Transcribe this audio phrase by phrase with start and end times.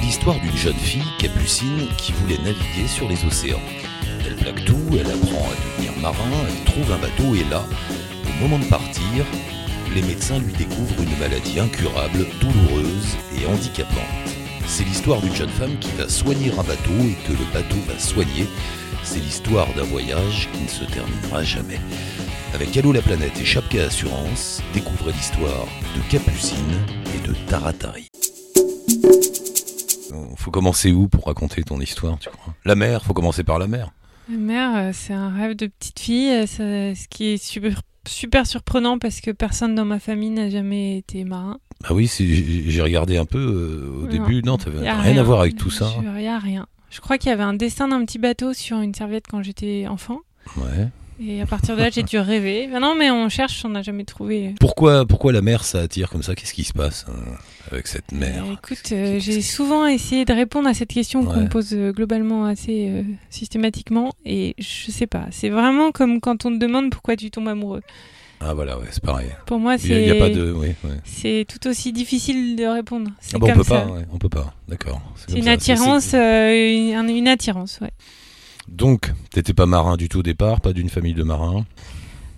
[0.00, 3.60] C'est l'histoire d'une jeune fille, Capucine, qui voulait naviguer sur les océans.
[4.26, 7.66] Elle plaque tout, elle apprend à devenir marin, elle trouve un bateau et là,
[8.24, 9.26] au moment de partir,
[9.94, 14.00] les médecins lui découvrent une maladie incurable, douloureuse et handicapante.
[14.66, 17.98] C'est l'histoire d'une jeune femme qui va soigner un bateau et que le bateau va
[17.98, 18.48] soigner.
[19.02, 21.78] C'est l'histoire d'un voyage qui ne se terminera jamais.
[22.54, 26.80] Avec Allo la planète et Chapka Assurance, découvrez l'histoire de Capucine
[27.14, 28.09] et de Taratari.
[30.36, 32.54] Faut commencer où pour raconter ton histoire, tu crois?
[32.64, 33.90] La mer, faut commencer par la mer.
[34.30, 37.80] La mer, euh, c'est un rêve de petite fille, euh, ça- ce qui est super,
[38.06, 41.58] super surprenant parce que personne dans ma famille n'a jamais été marin.
[41.84, 44.06] Ah oui, j'ai regardé un peu euh, au Non.
[44.08, 44.42] début.
[44.42, 45.90] Non, t'avais a rien, à voir avec tout ça.
[46.02, 46.66] Il n'y a rien.
[46.90, 49.86] Je crois qu'il y avait un dessin d'un petit bateau sur une serviette quand j'étais
[49.88, 50.18] enfant.
[50.56, 50.88] Ouais.
[51.22, 52.68] Et à partir de là, j'ai dû rêver.
[52.70, 54.54] Ben non, mais on cherche, on n'a jamais trouvé.
[54.60, 56.34] Pourquoi, pourquoi la mer ça attire comme ça?
[56.34, 57.12] Qu'est-ce qui se passe euh,
[57.70, 61.42] avec cette mer Euh, écoute, euh, j'ai souvent essayé de répondre à cette question qu'on
[61.42, 64.12] me pose euh, globalement assez euh, systématiquement.
[64.24, 65.26] Et je sais pas.
[65.30, 67.82] C'est vraiment comme quand on te demande pourquoi tu tombes amoureux.
[68.40, 69.28] Ah voilà, ouais, c'est pareil.
[69.44, 69.88] Pour moi, c'est.
[69.88, 70.50] il y a pas de.
[70.52, 70.96] Oui, ouais.
[71.04, 73.10] C'est tout aussi difficile de répondre.
[73.34, 73.80] Ah bon, on comme peut ça.
[73.82, 74.54] pas, ouais, on peut pas.
[74.66, 75.00] D'accord.
[75.16, 77.90] C'est une attirance, une attirance, ouais.
[78.68, 81.66] Donc, t'étais pas marin du tout au départ, pas d'une famille de marins.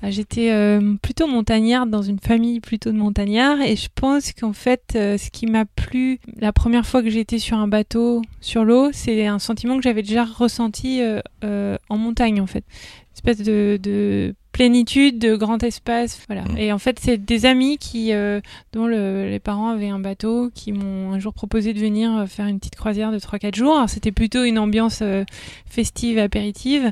[0.04, 4.52] Ah, J'étais euh, plutôt montagnarde dans une famille plutôt de montagnards et je pense qu'en
[4.52, 8.64] fait euh, ce qui m'a plu la première fois que j'étais sur un bateau sur
[8.64, 12.64] l'eau c'est un sentiment que j'avais déjà ressenti euh, en montagne en fait.
[12.68, 16.42] Une espèce de, de plénitude de grand espace voilà.
[16.46, 16.58] Mm.
[16.58, 18.40] et en fait c'est des amis qui euh,
[18.72, 22.46] dont le- les parents avaient un bateau qui m'ont un jour proposé de venir faire
[22.48, 23.84] une petite croisière de 3-4 jours.
[23.86, 25.24] C'était plutôt une ambiance euh,
[25.66, 26.90] festive apéritive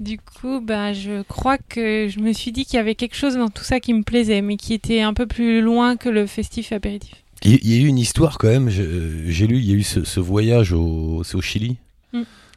[0.00, 3.36] du coup, bah, je crois que je me suis dit qu'il y avait quelque chose
[3.36, 6.26] dans tout ça qui me plaisait, mais qui était un peu plus loin que le
[6.26, 7.14] festif apéritif.
[7.44, 8.68] Il y a eu une histoire quand même.
[8.68, 11.76] J'ai lu, il y a eu ce, ce voyage au, Chili.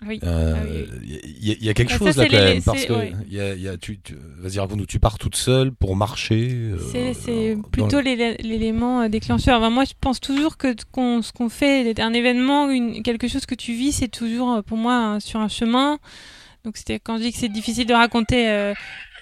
[0.07, 0.19] Oui.
[0.23, 0.87] Euh, Ah oui,
[1.39, 2.85] Il y, a- il y a quelque Ah, ça, chose là quand les- même parce
[2.85, 3.11] que ouais.
[3.29, 4.87] il y a, il y a- tu, tu- vas-y raconte-nous.
[4.87, 6.49] Tu pars toute seule pour marcher.
[6.51, 9.59] euh, C'est- plutôt l'élé- l'élément euh, déclencheur.
[9.59, 13.53] Enfin, moi, je pense toujours que ce qu'on fait, un événement, une, quelque chose que
[13.53, 15.99] tu vis, c'est toujours pour moi sur un chemin.
[16.63, 18.73] Donc, c'était quand je dis que c'est difficile de raconter euh,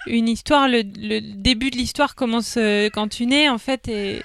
[0.08, 2.58] une histoire, le, le début de l'histoire commence
[2.94, 4.22] quand tu nais, en fait, et,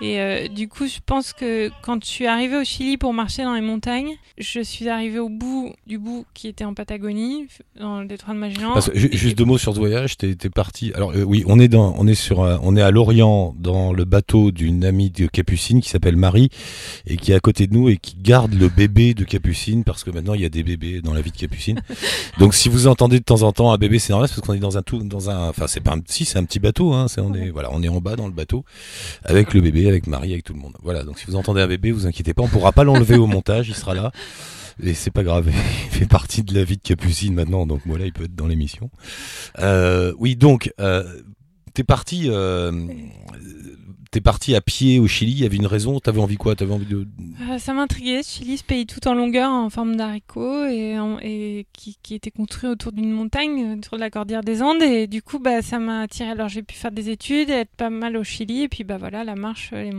[0.00, 3.42] et euh, du coup, je pense que quand je suis arrivée au Chili pour marcher
[3.44, 7.46] dans les montagnes, je suis arrivée au bout du bout qui était en Patagonie,
[7.78, 8.72] dans le détroit de Magellan.
[8.74, 10.16] Parce juste deux mots sur ce voyage.
[10.16, 10.92] T'es parti.
[10.94, 13.92] Alors euh, oui, on est dans, on est sur, un- on est à Lorient dans
[13.92, 16.48] le bateau d'une amie de Capucine qui s'appelle Marie
[17.06, 20.04] et qui est à côté de nous et qui garde le bébé de Capucine parce
[20.04, 21.80] que maintenant il y a des bébés dans la vie de Capucine.
[22.38, 24.58] Donc si vous entendez de temps en temps un bébé, c'est normal parce qu'on est
[24.58, 27.06] dans un tout, dans un, enfin c'est pas un, si c'est un petit bateau, hein.
[27.18, 28.64] On est, voilà, on est en bas dans le bateau
[29.24, 30.76] avec le bébé, avec Marie, avec tout le monde.
[30.82, 31.04] Voilà.
[31.04, 33.68] Donc si vous entendez un bébé, vous inquiétez pas, on pourra pas l'enlever au montage,
[33.68, 34.12] il sera là.
[34.82, 35.48] Et c'est pas grave,
[35.92, 38.46] il fait partie de la vie de Capucine maintenant, donc voilà, il peut être dans
[38.46, 38.90] l'émission.
[39.58, 41.04] Euh, oui, donc, euh,
[41.74, 42.72] t'es parti, euh,
[44.10, 45.32] t'es parti à pied au Chili.
[45.32, 46.00] Il y avait une raison.
[46.00, 46.54] T'avais envie quoi?
[46.56, 47.06] T'avais envie de.
[47.48, 51.96] Euh, ça m'intriguait, ce Chili, ce pays tout en longueur, en forme d'haricot, et, qui,
[52.02, 55.38] qui était construit autour d'une montagne, autour de la cordillère des Andes, et du coup,
[55.38, 56.30] bah, ça m'a attiré.
[56.30, 59.24] Alors, j'ai pu faire des études, être pas mal au Chili, et puis, bah voilà,
[59.24, 59.90] la marche, les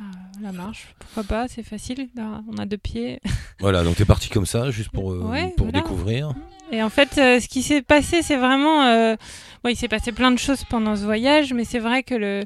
[0.00, 0.04] euh,
[0.40, 3.20] la marche, pourquoi pas, c'est facile, là, on a deux pieds.
[3.60, 5.80] Voilà, donc t'es parti comme ça, juste pour euh, Ouais, pour voilà.
[5.82, 6.32] découvrir.
[6.72, 8.82] Et en fait, euh, ce qui s'est passé, c'est vraiment.
[8.84, 9.14] Euh...
[9.68, 12.44] il s'est passé plein de choses pendant ce voyage, mais c'est vrai que le,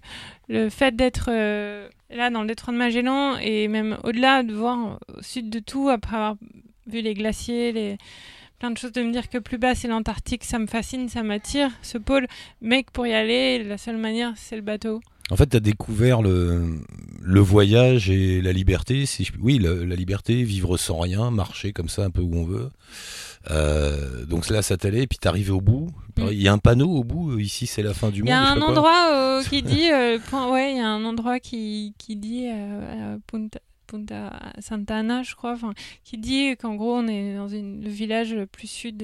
[0.49, 4.99] le fait d'être euh, là dans le détroit de Magellan et même au-delà, de voir
[5.17, 6.35] au sud de tout, après avoir
[6.89, 7.97] vu les glaciers, les
[8.59, 11.23] plein de choses, de me dire que plus bas c'est l'Antarctique, ça me fascine, ça
[11.23, 12.27] m'attire, ce pôle,
[12.63, 15.01] mais pour y aller, la seule manière, c'est le bateau.
[15.31, 16.79] En fait, t'as découvert le
[17.21, 19.05] le voyage et la liberté.
[19.07, 22.45] Si je- oui, la liberté, vivre sans rien, marcher comme ça un peu où on
[22.45, 22.71] veut.
[23.51, 25.89] Euh, donc là, ça t'allait, et puis t'arrives au bout.
[26.19, 26.27] Mm.
[26.33, 27.33] Il y a un panneau au bout.
[27.33, 28.29] euh, Ici, c'est la fin du Il monde.
[28.31, 29.89] y a un endroit euh, qui dit,
[30.31, 32.47] point- ouais, il y a un endroit qui, dit
[33.27, 35.57] Punta, Punta Santa Ana, je crois,
[36.05, 38.97] qui dit qu'en gros on est dans une- le village le plus sud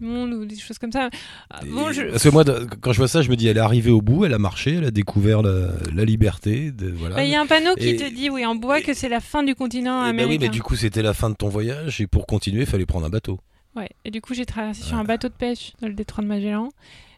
[0.00, 1.10] du monde ou des choses comme ça.
[1.50, 2.44] Ah, Bon, Et- je- Parce que moi,
[2.80, 4.74] quand je vois ça, je me dis, elle est arrivée au bout, elle a marché,
[4.76, 6.70] elle a découvert la, la liberté.
[6.72, 7.16] De, voilà.
[7.16, 9.20] Bah, il y a un panneau qui te dit, oui, en bois, que c'est la
[9.20, 10.44] fin du continent Eh ben oui, américain.
[10.46, 13.06] mais du coup, c'était la fin de ton voyage, et pour continuer, il fallait prendre
[13.06, 13.38] un bateau.
[13.74, 13.88] Ouais.
[14.04, 16.68] Et du coup, j'ai traversé sur un bateau de pêche dans le détroit de Magellan.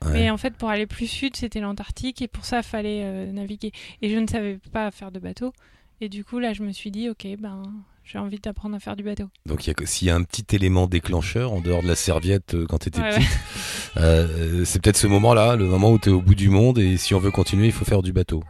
[0.05, 0.13] Ouais.
[0.13, 3.33] Mais en fait, pour aller plus sud, c'était l'Antarctique et pour ça, il fallait euh,
[3.33, 3.73] naviguer.
[4.03, 5.53] Et je ne savais pas faire de bateau.
[6.01, 7.63] Et du coup, là, je me suis dit, ok, ben,
[8.05, 9.29] j'ai envie d'apprendre à faire du bateau.
[9.47, 12.79] Donc s'il y a un petit élément déclencheur en dehors de la serviette euh, quand
[12.79, 13.29] tu étais Ouais, petite,
[13.97, 16.97] euh, c'est peut-être ce moment-là, le moment où tu es au bout du monde et
[16.99, 18.45] si on veut continuer, il faut faire du bateau.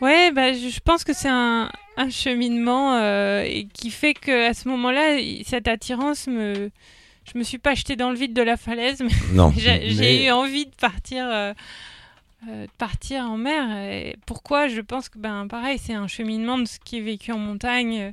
[0.00, 2.98] Ouais, bah, je pense que c'est un, un cheminement
[3.42, 6.70] et qui fait que à ce moment-là, cette attirance me,
[7.32, 9.50] je me suis pas jetée dans le vide de la falaise, mais Non.
[9.56, 11.52] j'ai mais- eu envie de partir, euh,
[12.48, 13.76] euh, de partir en mer.
[13.92, 14.68] Et pourquoi?
[14.68, 17.98] Je pense que ben pareil, c'est un cheminement de ce qui est vécu en montagne.
[18.00, 18.12] euh,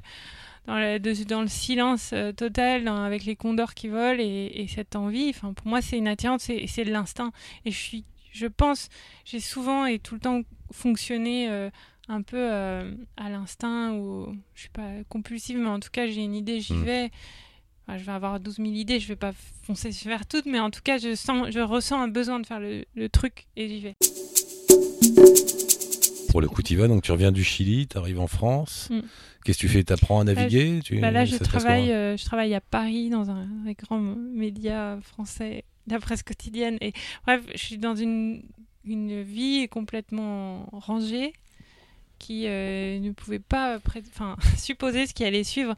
[0.66, 4.50] Dans le, de- dans le silence euh, total, dans- avec les condors qui volent et,
[4.62, 7.34] et cette envie, enfin pour moi c'est une attirance et c'est de l'instinct.
[7.66, 8.88] Et je suis, je pense,
[9.26, 11.50] j'ai souvent et tout le temps fonctionné
[12.08, 16.22] un peu euh, à l'instinct ou je suis pas compulsive, mais en tout cas j'ai
[16.24, 16.84] une idée, j'y Mm.
[16.86, 17.12] vais.
[17.88, 19.34] Enfin, je vais avoir 12 000 idées, je vais pas
[19.64, 22.60] foncer vers toutes, mais en tout cas je sens, je ressens un besoin de faire
[22.60, 23.96] le, le truc et j'y vais.
[26.30, 28.90] Pour le coup, tu vas, donc tu reviens du Chili, tu arrives en France.
[28.90, 29.02] Mm.
[29.44, 29.84] Qu'est-ce que tu fais?
[29.84, 30.80] T'apprends à naviguer?
[30.84, 31.00] Tu...
[31.00, 34.98] Bah là, je passe travaille, euh, je travaille à Paris dans un, un grand média
[35.04, 36.78] français, la presse quotidienne.
[36.82, 36.94] Et
[37.28, 38.42] bref, je suis dans une,
[38.86, 41.34] une vie complètement rangée
[42.24, 43.80] qui euh, ne pouvait pas
[44.58, 45.76] supposer ce qui allait suivre.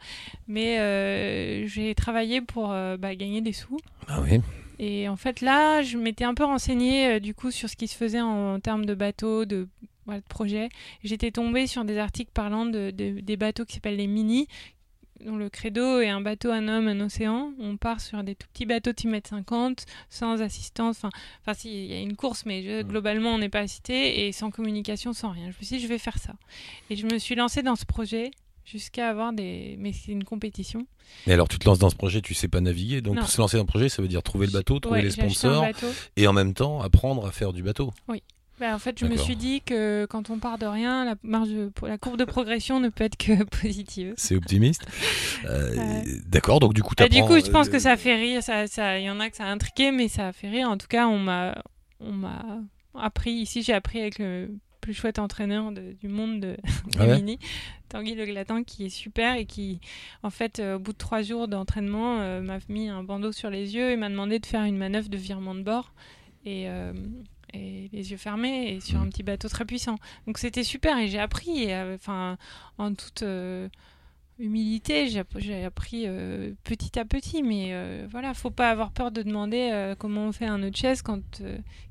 [0.48, 3.80] Mais euh, j'ai travaillé pour euh, bah, gagner des sous.
[4.08, 4.42] Ah oui.
[4.78, 7.96] Et en fait, là, je m'étais un peu renseignée du coup sur ce qui se
[7.96, 9.68] faisait en, termes de bateaux, de,
[10.06, 10.70] voilà, de projets.
[11.04, 14.48] J'étais tombée sur des articles parlant de, de- des bateaux qui s'appellent les mini,
[15.24, 17.54] dont le credo est un bateau, un homme, un océan.
[17.60, 20.98] On part sur des tout petits bateaux de 6 mètres 50, sans assistance.
[20.98, 21.10] Enfin,
[21.42, 22.88] enfin si, il y a une course, mais je- Mm.
[22.88, 25.46] globalement, on n'est pas assisté et sans communication, sans rien.
[25.52, 26.34] Je me suis dit, je vais faire ça.
[26.90, 28.32] Et je me suis lancée dans ce projet
[28.66, 29.76] jusqu'à avoir des...
[29.80, 30.88] Mais c'est une compétition.
[31.28, 33.02] Mais alors, tu te lances dans ce projet, tu sais pas naviguer.
[33.02, 35.12] Donc, se lancer dans un projet, ça veut dire trouver le bateau, trouver Ouais, les
[35.12, 35.66] sponsors
[36.18, 37.94] et en même temps apprendre à faire du bateau.
[38.60, 41.50] Bah, en fait, je me suis dit que quand on part de rien, la, marge
[41.50, 44.13] de- la courbe de progression ne peut être que positive.
[44.18, 44.86] C'est optimiste.
[45.46, 46.04] Euh, Ouais.
[46.28, 48.42] D'accord, donc du coup, Bah, du coup, je pense euh, que ça fait rire.
[48.42, 50.69] Ça, ça, il y en a que ça a intrigué, mais ça a fait rire.
[50.69, 51.56] En tout cas, on m'a,
[52.94, 53.62] appris ici.
[53.62, 54.50] J'ai appris avec le
[54.81, 56.58] plus chouette entraîneur de- du monde de,
[57.00, 57.40] Ah ouais mini,
[57.90, 59.80] Tanguy Le Glatin, qui est super et qui,
[60.24, 63.50] en fait, euh, au bout de trois jours d'entraînement, euh, m'a mis un bandeau sur
[63.50, 65.92] les yeux et m'a demandé de faire une manœuvre de virement de bord.
[66.46, 66.94] Et, euh,
[67.56, 69.04] et les yeux fermés et sur Mm.
[69.04, 69.96] un petit bateau très puissant.
[70.28, 72.38] Donc c'était super et j'ai appris, et, euh, enfin,
[72.78, 73.69] en toute euh,
[74.38, 77.42] humilité, j'ai app- j'ai appris euh, petit à petit.
[77.42, 80.75] Mais euh, voilà, faut pas avoir peur de demander comment on fait un nœud de
[80.75, 81.22] chaise quand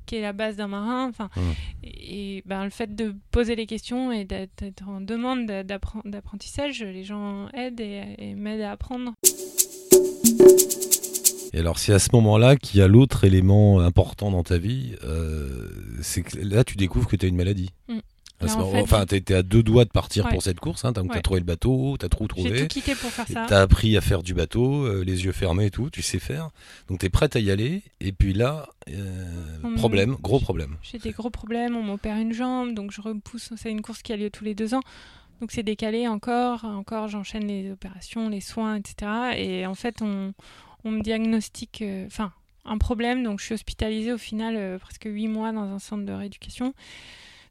[0.05, 1.07] qui est la base d'un marin.
[1.09, 1.41] Enfin, Mm.
[1.83, 6.83] et, et, ben le fait de poser les questions et d'être en demande d'appren- d'apprentissage,
[6.83, 9.13] les gens aident et, et m'aident à apprendre.
[11.55, 14.93] Et alors, c'est à ce moment-là qu'il y a l'autre élément important dans ta vie,
[15.05, 15.69] euh,
[16.01, 17.69] c'est que là, tu découvres que tu as une maladie.
[17.87, 17.99] Mm.
[18.41, 20.31] Là, en fait, enfin, t'es t'es à deux doigts de partir Ouais.
[20.31, 20.83] pour cette course.
[20.83, 21.21] Hein, donc, t'as Ouais.
[21.21, 22.61] trouvé le bateau, t'as tout J'ai trouvé.
[22.63, 23.45] tout quitté pour faire ça.
[23.47, 26.49] T'as appris à faire du bateau, euh, les yeux fermés et tout, tu sais faire.
[26.89, 27.81] Donc t'es prête à y aller.
[28.01, 29.25] Et puis là, euh,
[29.63, 30.75] On problème, gros problème.
[30.81, 33.53] J'ai des gros problèmes, on m'opère une jambe, donc je repousse.
[33.55, 34.81] C'est une course qui a lieu tous les deux ans.
[35.39, 39.11] Donc c'est décalé encore, encore j'enchaîne les opérations, les soins, etc.
[39.37, 40.33] Et en fait, on,
[40.85, 42.31] on me diagnostique euh, enfin,
[42.63, 43.23] un problème.
[43.23, 46.73] Donc je suis hospitalisée au final euh, presque huit mois dans un centre de rééducation.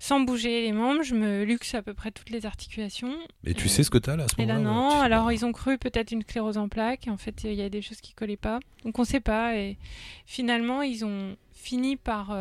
[0.01, 3.15] Sans bouger les membres, je me luxe à peu près toutes les articulations.
[3.45, 4.89] Et tu Euh, sais ce que t'as là à ce Et là, moment-là non.
[4.91, 7.07] Tu sais Alors, ils ont cru peut-être une sclérose en plaques.
[7.09, 8.61] En fait, il y a des choses qui collaient pas.
[8.85, 9.57] Donc, on sait pas.
[9.57, 9.79] Et
[10.27, 12.37] finalement, ils ont fini par,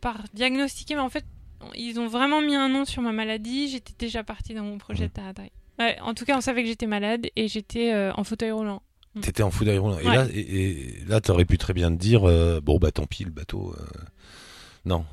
[0.00, 0.94] par diagnostiquer.
[0.94, 1.24] Mais en fait,
[1.74, 3.68] ils ont vraiment mis un nom sur ma maladie.
[3.68, 5.12] J'étais déjà partie dans mon projet de.
[5.78, 8.82] Ouais, en tout cas, on savait que j'étais malade et j'étais euh, en fauteuil roulant.
[9.20, 9.98] T'étais en fauteuil roulant.
[9.98, 13.04] Et là, et, et là, t'aurais pu très bien te dire, euh, bon bah tant
[13.06, 13.74] pis, le bateau.
[13.78, 13.84] euh,
[14.86, 15.04] Non.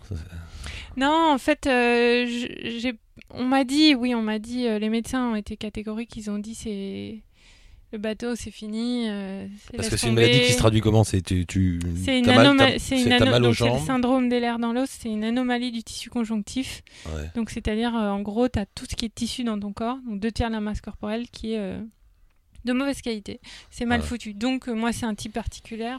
[0.97, 2.93] Non, en fait, euh, j'ai,
[3.31, 6.15] on m'a dit, oui, on m'a dit, les médecins ont été catégoriques.
[6.17, 7.21] Ils ont dit, c'est
[7.91, 9.07] le bateau, c'est fini.
[9.09, 11.03] euh, Parce que c'est une maladie qui se traduit comment?
[11.03, 12.73] C'est tu, tu C'est une t'as mal- anomalie.
[12.73, 14.89] t'as- C'est c'est- une t'as ano- donc c'est le syndrome des lèvres dans l'os.
[14.89, 16.83] C'est une anomalie du tissu conjonctif.
[17.07, 17.29] Ouais.
[17.35, 20.19] Donc c'est-à-dire, en gros, tu as tout ce qui est tissu dans ton corps, donc
[20.19, 21.75] deux tiers de la masse corporelle qui est
[22.65, 23.39] de mauvaise qualité.
[23.71, 24.05] C'est mal Ouais.
[24.07, 24.33] foutu.
[24.33, 25.95] Donc euh, moi, c'est un type particulier,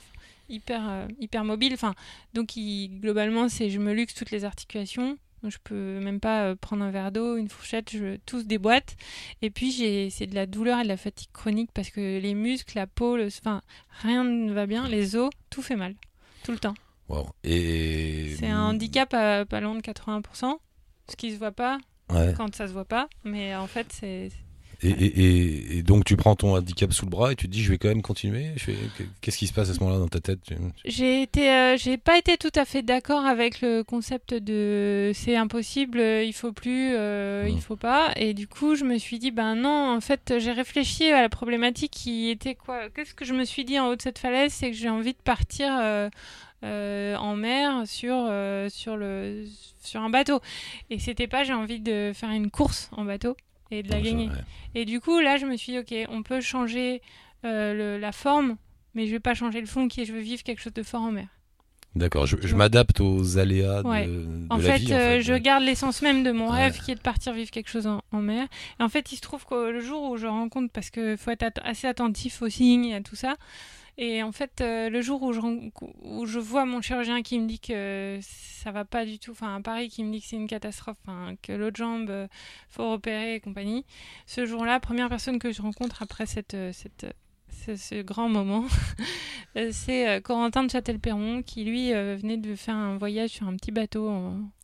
[0.49, 1.73] hyper euh, hyper mobile.
[1.75, 1.95] Enfin,
[2.35, 5.17] donc il- globalement, c'est je me luxe toutes les articulations.
[5.43, 8.97] Donc, je peux même pas euh, prendre un verre d'eau, une fourchette, je tous déboîte.
[9.41, 12.35] Et puis j'ai c'est de la douleur et de la fatigue chronique parce que les
[12.35, 13.63] muscles, la peau, le- enfin
[14.03, 15.95] rien ne va bien, les os, tout fait mal
[16.45, 16.75] tout le temps.
[17.09, 17.27] Wow.
[17.43, 20.59] Et C'est un handicap à pas loin de 80%,
[21.11, 21.79] ce qui se voit pas
[22.11, 22.35] Ouais.
[22.37, 24.31] quand ça se voit pas, mais en fait c'est
[24.83, 27.53] Et, et- et- et donc tu prends ton handicap sous le bras et tu te
[27.53, 28.47] dis je vais quand même continuer.
[29.21, 30.41] Qu'est-ce qui se passe à ce moment-là dans ta tête?
[30.85, 35.37] J'ai été euh, j'ai pas été tout à fait d'accord avec le concept de c'est
[35.37, 37.57] impossible, il faut plus, euh, Mhm.
[37.57, 38.13] il faut pas.
[38.17, 41.29] Et du coup, je me suis dit ben non, en fait, j'ai réfléchi à la
[41.29, 42.89] problématique qui était quoi?
[42.91, 45.13] Qu'est-ce que je me suis dit en haut de cette falaise, c'est que j'ai envie
[45.13, 46.09] de partir euh,
[46.65, 49.45] euh, en mer sur euh, sur le
[49.83, 50.41] sur un bateau.
[50.91, 53.37] Et c'était pas j'ai envie de faire une course en bateau
[53.71, 54.29] et de la gagner.
[54.29, 54.35] ouais.
[54.75, 57.03] Et du coup, là, je me suis dit, ok, on peut changer
[57.45, 58.57] euh, le- la forme,
[58.95, 60.83] mais je vais pas changer le fond qui est je veux vivre quelque chose de
[60.83, 61.29] fort en mer.
[61.97, 64.07] D'accord, je, m'adapte aux aléas Ouais.
[64.07, 64.93] de, de En la fait, vie.
[64.93, 66.59] euh, je garde l'essence même de mon Ouais.
[66.67, 68.47] rêve qui est de partir vivre quelque chose en, en mer.
[68.79, 71.33] Et en fait, il se trouve que le jour où je rencontre, parce qu'il faut
[71.33, 73.35] être at- assez attentif aux signes et à tout ça,
[74.03, 78.19] et en fait, euh, le jour où je, vois mon chirurgien qui me dit que
[78.23, 80.97] ça va pas du tout, enfin à Paris qui me dit que c'est une catastrophe,
[81.43, 82.27] que l'autre jambe, euh,
[82.71, 83.85] faut repérer et compagnie,
[84.25, 88.65] ce jour-là, première personne que je rencontre après cette, euh, ce, grand moment,
[89.59, 93.71] euh, c'est Corentin de Châtel-Perron qui lui venait de faire un voyage sur un petit
[93.71, 94.09] bateau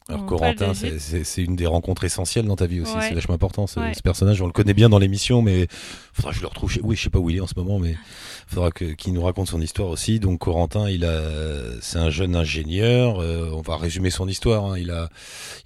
[0.09, 3.09] Alors en Corentin, c'est- une des rencontres essentielles dans ta vie aussi, Ouais.
[3.09, 3.93] c'est vachement important ce, Ouais.
[3.95, 5.67] ce personnage, on le connaît bien dans l'émission, mais
[6.13, 6.81] faudra que je le retrouve chez...
[6.83, 7.97] Oui, je sais pas où il est en ce moment, mais
[8.47, 10.21] faudra que- qu'il nous raconte son histoire aussi.
[10.21, 11.21] Donc Corentin, il a,
[11.81, 14.79] c'est un jeune ingénieur, euh, on va résumer son histoire, hein.
[14.79, 15.09] il a,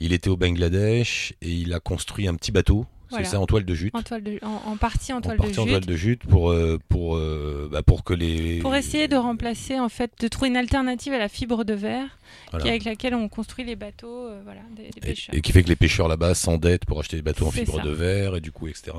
[0.01, 3.25] il était au Bangladesh et il a construit un petit bateau, Voilà.
[3.25, 3.95] c'est ça, en toile de jute.
[3.95, 5.71] En, toile de, en, en partie en En de partie en jute.
[5.73, 8.59] toile de jute pour, euh, pour, euh, bah, pour que les...
[8.61, 12.19] Pour essayer de remplacer, en fait, de trouver une alternative à la fibre de verre
[12.50, 12.62] Voilà.
[12.64, 15.35] qui, avec laquelle on construit les bateaux euh, voilà, des, pêcheurs.
[15.35, 17.83] et qui fait que les pêcheurs là-bas s'endettent pour acheter des bateaux en fibre ça.
[17.83, 18.93] de verre et du coup etc.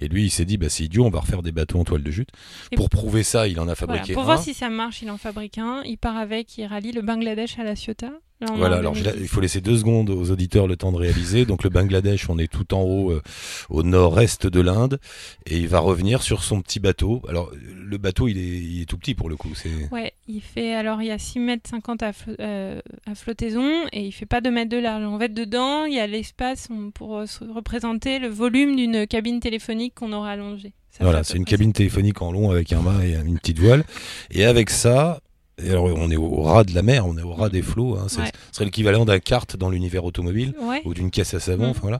[0.00, 2.02] Et lui il s'est dit bah c'est idiot on va refaire des bateaux en toile
[2.02, 2.28] de jute.
[2.72, 4.26] Et- pour prouver ça il en a Voilà, fabriqué Pour un.
[4.26, 5.82] voir si ça marche, il en fabrique un.
[5.84, 8.12] Il part avec, il rallie le Bangladesh à la Ciotat.
[8.56, 9.24] Voilà alors je la- 2010.
[9.24, 11.46] il faut laisser deux secondes aux auditeurs le temps de réaliser.
[11.46, 13.22] Donc le Bangladesh on est tout en haut euh,
[13.70, 14.98] au nord-est de l'Inde
[15.46, 17.22] et il va revenir sur son petit bateau.
[17.28, 19.48] Alors le bateau il est, il est tout petit pour le coup.
[19.54, 23.14] C'est Ouais, il fait alors il y a 6 mètres 50 à, flo- euh, à
[23.14, 25.04] flottaison et il fait pas 2 mètres de large.
[25.04, 29.40] En fait, dedans, il y a l'espace pour euh, se représenter le volume d'une cabine
[29.40, 30.72] téléphonique qu'on aura allongée.
[30.90, 33.84] Ça voilà c'est une cabine téléphonique en long avec un mât et une petite voile.
[34.30, 35.20] Et avec ça
[35.62, 37.96] et alors on est au ras de la mer, on est au ras des flots.
[37.96, 38.30] Hein, Ouais.
[38.50, 40.54] Ce serait l'équivalent d'un kart dans l'univers automobile.
[40.60, 41.68] Ouais, ou d'une caisse à savon.
[41.68, 41.70] Mm.
[41.70, 41.98] Enfin, voilà.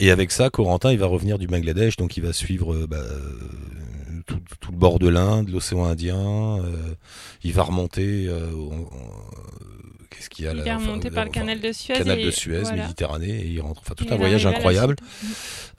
[0.00, 2.98] Et avec ça, Corentin, il va revenir du Bangladesh, donc il va suivre euh, bah,
[2.98, 3.32] euh,
[4.26, 6.58] tout, tout le bord de l'Inde, l'océan Indien.
[6.60, 6.94] euh,
[7.42, 8.26] il va remonter.
[8.28, 8.50] euh,
[10.10, 11.94] Qu'est-ce qu'il y a là Il est Enfin, remonté par le enfin, canal de Suez.
[11.94, 12.82] canal et- de Suez, voilà.
[12.84, 13.82] Méditerranée, et il rentre.
[13.84, 14.96] Enfin, tout Et un voyage incroyable.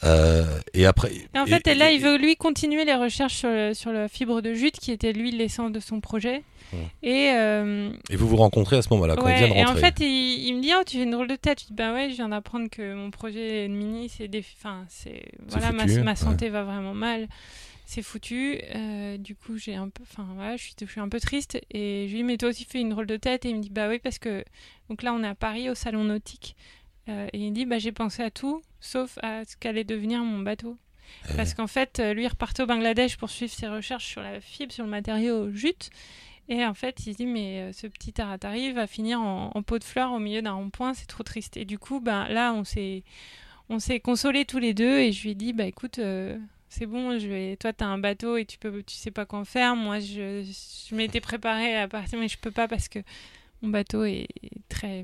[0.03, 1.11] Euh, et après.
[1.13, 4.07] Et en fait, et là, il veut lui continuer les recherches sur, le- sur la
[4.07, 6.43] fibre de jute, qui était lui l'essence de son projet.
[7.01, 9.69] Et, euh, Et vous vous rencontrez à ce moment-là, quand il vient de et en
[9.69, 9.81] rentrer.
[9.81, 11.61] fait, il, il me dit, oh, tu fais une drôle de tête.
[11.61, 14.85] Je dis, bah ouais, je viens d'apprendre que mon projet de mini, c'est des, enfin,
[14.87, 16.15] c'est, voilà, ma, ouais.
[16.15, 17.27] santé va vraiment mal.
[17.89, 18.61] C'est foutu.
[18.75, 21.59] Euh, du coup, j'ai un peu, enfin, voilà, je suis, je suis un peu triste.
[21.71, 23.45] Et je lui dis, mais toi aussi, fais une drôle de tête.
[23.45, 24.45] Et il me dit, bah oui, parce que,
[24.89, 26.55] donc là, on est à Paris, au salon nautique.
[27.07, 30.23] Euh, et il me dit, bah j'ai pensé à tout, sauf à ce qu'allait devenir
[30.23, 30.77] mon bateau.
[31.31, 34.21] Eh Parce qu'en fait, euh, lui, il repartait au Bangladesh pour suivre ses recherches sur
[34.21, 35.89] la fibre, sur le matériau jute.
[36.47, 39.79] Et en fait, il se dit, mais ce petit taratari va finir en, en pot
[39.79, 41.57] de fleurs au milieu d'un rond-point, c'est trop triste.
[41.57, 43.03] Et du coup, ben, là, on s'est,
[43.67, 46.37] on s'est consolés tous les deux et je lui ai dit, bah écoute, euh,
[46.69, 47.57] c'est bon, je vais...
[47.57, 49.75] toi, tu as un bateau et tu, peux, tu sais pas quoi en faire.
[49.75, 50.43] Moi, je,
[50.95, 52.99] m'étais préparée à partir, mais je peux pas parce que
[53.61, 54.27] mon bateau est
[54.69, 55.03] très,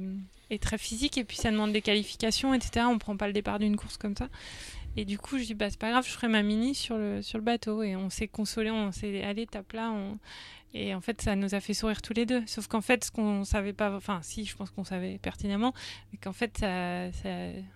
[0.50, 2.86] est très physique et puis ça demande des qualifications, etc.
[2.89, 4.29] On prend pas le départ d'une course comme ça.
[4.98, 7.22] Et du coup, je dis, bah, c'est pas grave, je ferai ma mini sur le,
[7.22, 7.84] sur le bateau.
[7.84, 9.93] Et on s'est consolé, on s'est allé, tape là.
[10.74, 12.43] Et en fait, ça nous a fait sourire tous les deux.
[12.48, 15.74] Sauf qu'en fait, ce qu'on savait pas, enfin, si, je pense qu'on savait pertinemment,
[16.12, 17.29] mais qu'en fait, ça, ça,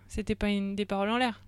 [0.08, 1.42] c'était pas une, des paroles en l'air.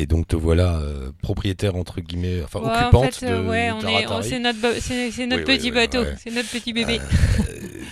[0.00, 3.48] Et donc te voilà euh, propriétaire entre guillemets, enfin Ouais, occupante en fait, euh, de,
[3.48, 4.06] ouais, de on est, Taratari.
[4.12, 6.14] on- c'est notre, c'est, Oui, petit oui, bateau, ouais.
[6.18, 6.98] c'est notre petit bébé.
[7.00, 7.42] Euh,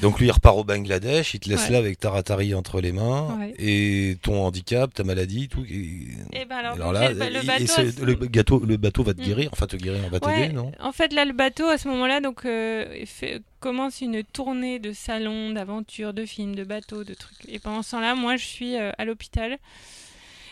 [0.01, 1.73] donc lui il repart au Bangladesh, il te laisse Ouais.
[1.73, 3.55] là avec Taratari entre les mains Ouais.
[3.59, 5.65] et ton handicap, ta maladie, tout.
[5.69, 6.07] Et,
[6.41, 7.15] Et ben alors, là, le,
[7.47, 9.25] bateau, le, gâteau, le bateau va te Mm.
[9.25, 10.73] guérir, enfin te guérir, on va Ouais, t'aider, non?
[10.81, 14.93] En fait, là, le bateau, à ce moment-là, donc, euh, fait- commence une tournée de
[14.93, 17.37] salons, d'aventures, de films, de bateaux, de trucs.
[17.49, 19.59] Et pendant ce temps-là, moi, je suis euh, à l'hôpital.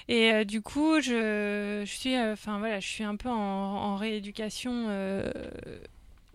[0.09, 3.35] Et euh, du coup, je, je suis, euh, enfin voilà, je suis un peu en,
[3.35, 5.31] en rééducation euh,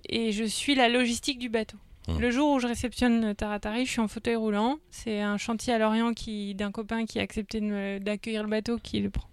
[0.10, 1.78] et je suis la logistique du bateau.
[2.08, 2.20] Mmh.
[2.20, 4.80] Le jour où je réceptionne Taratari, je suis en fauteuil roulant.
[4.90, 7.62] C'est un chantier à Lorient qui d'un copain qui a accepté
[8.00, 9.30] d'accueillir le bateau qui le prend.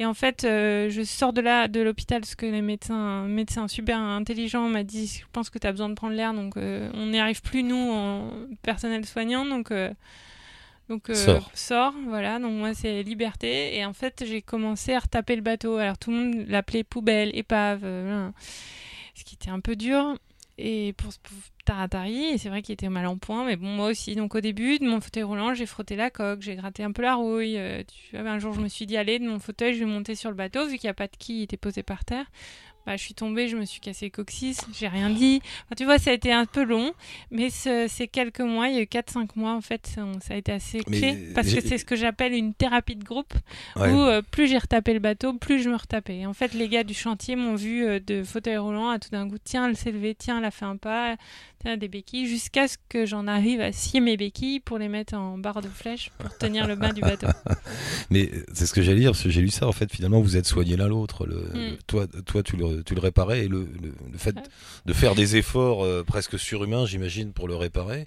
[0.00, 3.66] Et en fait, je sors de là, de l'hôpital, parce que les médecins, un médecin
[3.66, 7.06] super intelligent m'a dit, je pense que tu as besoin de prendre l'air, donc on
[7.06, 8.30] n'y arrive plus, nous, en
[8.62, 9.72] personnel soignant, donc,
[10.88, 11.50] donc euh, Sors.
[11.54, 13.76] sors, voilà, donc moi c'est liberté.
[13.76, 15.76] Et en fait, j'ai commencé à retaper le bateau.
[15.76, 18.30] Alors tout le monde l'appelait poubelle, épave, euh,
[19.14, 20.16] ce qui était un peu dur.
[20.60, 23.86] Et pour, pour Taratari, et c'est vrai qu'il était mal en point, mais bon, moi
[23.86, 24.16] aussi.
[24.16, 27.02] Donc au début, de mon fauteuil roulant, j'ai frotté la coque, j'ai gratté un peu
[27.02, 27.56] la rouille.
[27.56, 29.84] euh, tu vois, un jour, je me suis dit, allez, de mon fauteuil, je vais
[29.84, 32.04] monter sur le bateau, vu qu'il n'y a pas de quille, il était posé par
[32.04, 32.26] terre.
[32.88, 35.40] Bah, je suis tombée, je me suis cassé le coccyx, j'ai rien dit.
[35.66, 36.92] Enfin, tu vois, ça a été un peu long,
[37.30, 40.32] mais ce, ces quelques mois, il y a eu 4-5 mois, en fait, ça, ça
[40.32, 43.34] a été assez Mais clé, parce que c'est ce que j'appelle une thérapie de groupe,
[43.76, 43.92] Ouais.
[43.92, 46.16] où euh, plus j'ai retapé le bateau, plus je me retapais.
[46.20, 49.10] Et en fait, les gars du chantier m'ont vu euh, de fauteuil roulant à tout
[49.10, 51.16] d'un coup, tiens, elle s'est levée, tiens, elle a fait un pas,
[51.62, 55.14] tiens, des béquilles, jusqu'à ce que j'en arrive à scier mes béquilles pour les mettre
[55.14, 57.26] en barre de flèche pour tenir le bas du bateau.
[58.10, 59.66] Mais euh, c'est ce que j'allais dire, parce que j'ai lu ça.
[59.68, 61.26] En fait, finalement, vous êtes soignés l'un l'autre.
[61.26, 61.52] Le, Mm.
[61.54, 64.42] le- toi, toi, tu le, tu le réparais, et le, le, le fait Ouais.
[64.86, 68.06] de faire des efforts euh, presque surhumains, j'imagine, pour le réparer,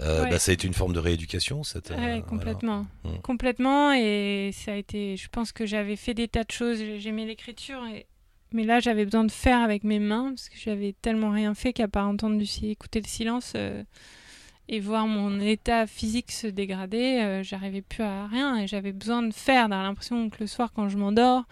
[0.00, 0.30] euh, Ouais.
[0.30, 1.62] bah, ça a été une forme de rééducation.
[1.62, 2.20] Ouais, voilà.
[2.22, 2.86] complètement.
[3.04, 3.16] Mm.
[3.22, 3.92] Complètement.
[3.92, 5.16] Et ça a été.
[5.16, 6.78] Je pense que j'avais fait des tas de choses.
[6.98, 7.84] J'aimais l'écriture.
[7.86, 8.06] Et...
[8.52, 11.72] Mais là, j'avais besoin de faire avec mes mains parce que j'avais tellement rien fait
[11.72, 13.82] qu'à part entendre du écouter le silence euh,
[14.68, 19.22] et voir mon état physique se dégrader, euh, j'arrivais plus à rien et j'avais besoin
[19.22, 19.68] de faire.
[19.68, 21.44] J'avais l'impression que le soir, quand je m'endors,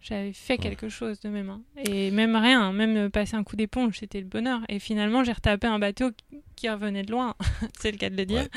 [0.00, 1.60] j'avais fait quelque chose de mes mains.
[1.84, 4.60] Et même rien, même passer un coup d'éponge, c'était le bonheur.
[4.68, 6.10] Et finalement, j'ai retapé un bateau
[6.54, 7.34] qui- revenait de loin.
[7.80, 8.42] C'est le cas de le dire.
[8.42, 8.48] Ouais.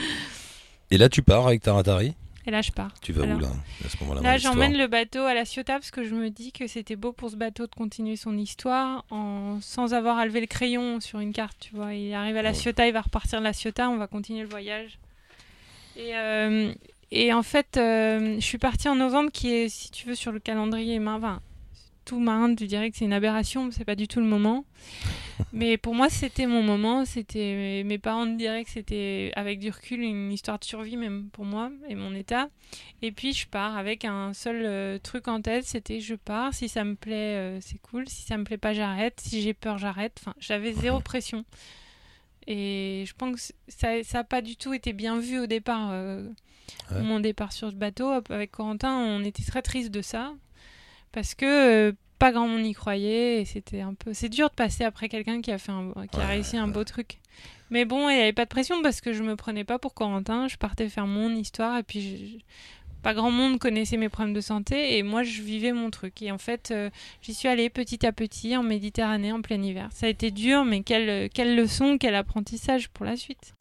[0.92, 2.16] Et là, tu pars avec Taratari
[2.48, 2.94] Et là, je pars.
[3.02, 3.50] Tu vas Alors, où là
[3.86, 6.52] à ce moment-là Là, j'emmène le bateau à la Ciotat parce que je me dis
[6.52, 9.60] que c'était beau pour ce bateau de continuer son histoire en...
[9.62, 11.94] sans avoir à lever le crayon sur une carte, tu vois.
[11.94, 12.54] Il arrive à la.
[12.54, 14.98] Ciotat, il va repartir de la Ciotat, on va continuer le voyage.
[15.96, 16.74] Et, euh,
[17.12, 20.32] et en fait, euh, je suis partie en novembre qui est, si tu veux, sur
[20.32, 21.18] le calendrier marin.
[21.18, 21.42] Enfin,
[22.06, 24.66] tout marin, tu dirais que c'est une aberration, c'est pas du tout le moment.
[25.54, 27.06] Mais pour moi, c'était mon moment.
[27.06, 31.30] C'était mes parents me diraient que c'était avec du recul une histoire de survie même
[31.32, 32.50] pour moi et mon état.
[33.02, 36.54] Et puis je pars avec un seul euh, truc en tête, c'était je pars.
[36.54, 38.08] Si ça me plaît, euh, c'est cool.
[38.08, 39.20] Si ça me plaît pas, j'arrête.
[39.20, 40.20] Si j'ai peur, j'arrête.
[40.22, 41.46] Enfin, j'avais zéro pression.
[42.48, 45.90] Et je pense que ça, ça a pas du tout été bien vu au départ.
[45.92, 46.28] euh,
[46.92, 47.02] Ouais.
[47.02, 50.34] Mon départ sur ce bateau avec Corentin, on était très triste de ça
[51.12, 54.14] parce que euh, pas grand monde y croyait et c'était un peu.
[54.14, 55.94] C'est dur de passer après quelqu'un qui a fait un...
[56.12, 57.18] qui a Ouais, réussi un beau truc.
[57.72, 59.96] Mais bon, il n'y avait pas de pression parce que je me prenais pas pour
[59.96, 60.48] Corentin.
[60.48, 62.44] Je partais faire mon histoire et puis je-
[63.02, 66.22] pas grand monde connaissait mes problèmes de santé et moi je vivais mon truc.
[66.22, 66.90] Et en fait, euh,
[67.22, 69.90] j'y suis allée petit à petit en Méditerranée en plein hiver.
[69.94, 73.54] Ça a été dur, mais quelle, quelle leçon, quel apprentissage pour la suite.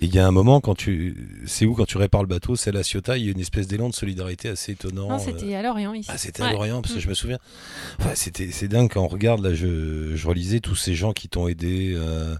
[0.00, 2.56] Et il y a un moment quand tu, c'est où quand tu répares le bateau,
[2.56, 5.08] c'est à la Ciotat, il y a une espèce d'élan de solidarité assez étonnant.
[5.08, 6.08] non, c'était à Lorient ici.
[6.12, 6.48] Ah, c'était Ouais.
[6.48, 7.02] à Lorient, parce que Mm.
[7.02, 7.38] je me souviens.
[7.98, 11.28] Enfin, c'était, c'est dingue quand on regarde, là, je, je relisais tous ces gens qui
[11.28, 12.34] t'ont aidé, euh,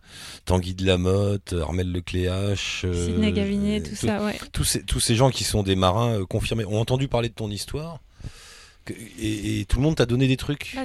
[0.45, 4.39] Tanguy de la Motte, Armel Lecléache, euh, Sidney Gavinet, euh, tout ça, ouais.
[4.53, 7.35] Tous ces, tous ces gens qui sont des marins euh, confirmés ont entendu parler de
[7.35, 8.01] ton histoire.
[8.91, 10.73] Et, et tout le monde t'a donné des trucs.
[10.75, 10.83] Bah,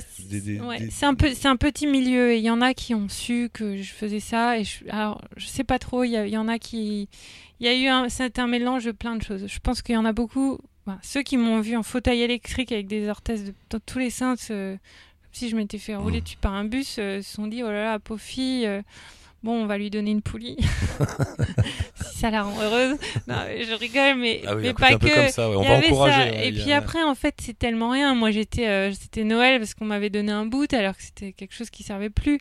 [0.67, 2.93] ouais, des- C'est un peu, c'est un petit milieu et il y en a qui
[2.95, 6.03] ont su que je faisais ça et je, alors je sais pas trop.
[6.03, 7.07] Il y, en a qui,
[7.59, 9.45] il y a eu un, c'est un mélange de plein de choses.
[9.47, 10.57] Je pense qu'il y en a beaucoup.
[10.85, 14.09] bah, ceux qui m'ont vu en fauteuil électrique avec des orthèses de, dans tous les
[14.09, 16.23] sens, euh, comme si je m'étais fait rouler Mm.
[16.23, 18.65] dessus par un bus, euh, se sont dit oh là là, pauvre fille.
[18.65, 18.81] euh,
[19.43, 20.58] Bon, on va lui donner une poulie.
[22.01, 22.97] si ça la rend heureuse.
[23.27, 25.29] Non, je rigole, mais, Ah oui, mais pas que.
[25.32, 25.56] ça, ouais.
[25.58, 26.32] on Il y va avait encourager.
[26.32, 26.43] ça.
[26.45, 28.15] Et a- puis après, en fait, c'est tellement rien.
[28.15, 31.53] Moi, j'étais, euh, c'était Noël parce qu'on m'avait donné un boot alors que c'était quelque
[31.53, 32.39] chose qui servait plus.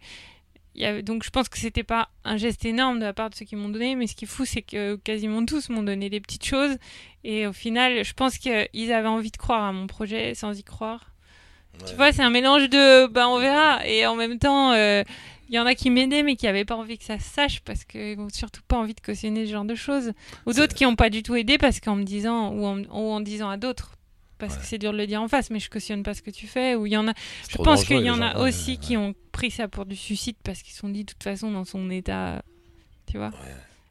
[0.75, 3.29] Il y avait, donc, je pense que c'était pas un geste énorme de la part
[3.29, 5.83] de ceux qui m'ont donné, mais ce qui est fou, c'est que quasiment tous m'ont
[5.83, 6.77] donné des petites choses.
[7.25, 10.63] Et au final, je pense qu'ils avaient envie de croire à mon projet sans y
[10.65, 11.09] croire.
[11.87, 13.87] Tu vois, c'est un mélange de, ben, on verra.
[13.87, 15.03] Et en même temps, euh,
[15.53, 17.61] il y en a qui m'aidaient, mais qui n'avaient pas envie que ça se sache
[17.61, 20.13] parce qu'ils n'ont surtout pas envie de cautionner ce genre de choses.
[20.47, 23.13] Ou d'autres qui n'ont pas du tout aidé parce qu'en me disant, ou en, ou
[23.13, 23.97] en disant à d'autres,
[24.39, 24.61] parce Ouais.
[24.61, 26.47] que c'est dur de le dire en face, mais je cautionne pas ce que tu
[26.47, 26.75] fais.
[26.75, 27.13] Ou il y en a,
[27.51, 28.77] je pense qu'il y en a ouais, aussi ouais.
[28.79, 31.51] qui ont pris ça pour du suicide parce qu'ils se sont dit, de toute façon,
[31.53, 32.43] dans son état,
[33.11, 33.31] tu vois.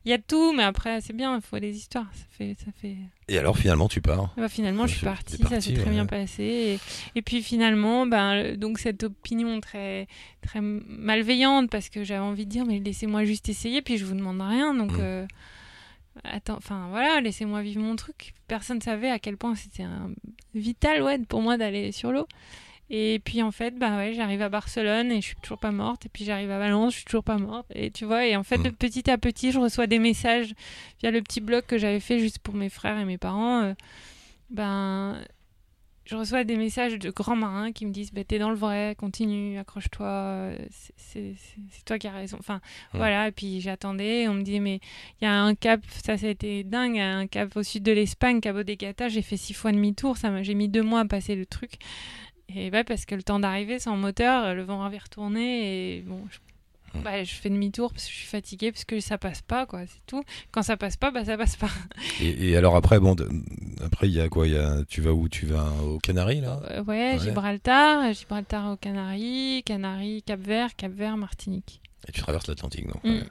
[0.04, 2.08] Il y a tout, mais après, c'est bien, il faut des histoires.
[2.14, 2.96] Ça fait, ça fait.
[3.28, 4.34] Et alors finalement, tu pars.
[4.36, 6.44] Bah, finalement, je suis partie, parti, ça s'est très bien passé.
[6.44, 6.80] Et,
[7.20, 10.08] et puis finalement, ben, donc cette opinion très,
[10.42, 14.16] très malveillante, parce que j'avais envie de dire, mais laissez-moi juste essayer, puis je vous
[14.16, 14.74] demande rien.
[14.74, 15.02] Donc, Mm.
[15.02, 15.26] euh,
[16.24, 18.34] attends, enfin voilà, laissez-moi vivre mon truc.
[18.48, 20.12] Personne ne savait à quel point c'était un
[20.56, 22.28] vital ouais, pour moi d'aller sur l'eau.
[22.94, 26.06] Et puis en fait, bah ouais, j'arrive à Barcelone et je suis toujours pas morte.
[26.06, 27.66] Et puis j'arrive à Valence, je suis toujours pas morte.
[27.74, 28.64] Et tu vois, et en fait, Mm.
[28.64, 30.54] de petit à petit, je reçois des messages
[31.00, 33.62] via le petit blog que j'avais fait juste pour mes frères et mes parents.
[33.64, 33.74] euh,
[34.50, 35.24] ben,
[36.04, 38.96] je reçois des messages de grands marins qui me disent bah, T'es dans le vrai,
[38.98, 40.58] continue, accroche-toi, euh,
[40.98, 41.36] c'est-
[41.86, 42.36] toi qui as raison.
[42.40, 42.60] Enfin,
[42.94, 42.98] Mm.
[42.98, 43.28] voilà.
[43.30, 44.82] Et puis j'attendais, on me dit Mais
[45.22, 47.94] il y a un cap, ça, ça a été dingue, un cap au sud de
[47.94, 51.36] l'Espagne, Cabo de Gata, j'ai fait six fois demi-tour, j'ai mis deux mois à passer
[51.36, 51.76] le truc.
[52.56, 56.22] Et bah, parce que le temps d'arriver sans moteur, le vent avait retourné et bon,
[56.30, 56.38] je-
[56.94, 57.04] Mm.
[57.04, 59.80] bah, je fais demi-tour parce que je suis fatiguée, parce que ça passe pas, quoi,
[59.88, 60.26] c'est tout.
[60.52, 61.70] Quand ça passe pas, bah ça passe pas.
[62.20, 63.16] Et, et alors après, bon,
[63.82, 65.30] après il y a quoi y a, tu vas où?
[65.30, 66.60] Tu vas aux Canaries là?
[66.70, 67.20] Euh, ouais, Ouais.
[67.20, 71.80] Gibraltar, Gibraltar aux Canaries, Canaries, Cap-Vert, Cap-Vert, Martinique.
[72.10, 73.22] Et tu traverses l'Atlantique, ouais.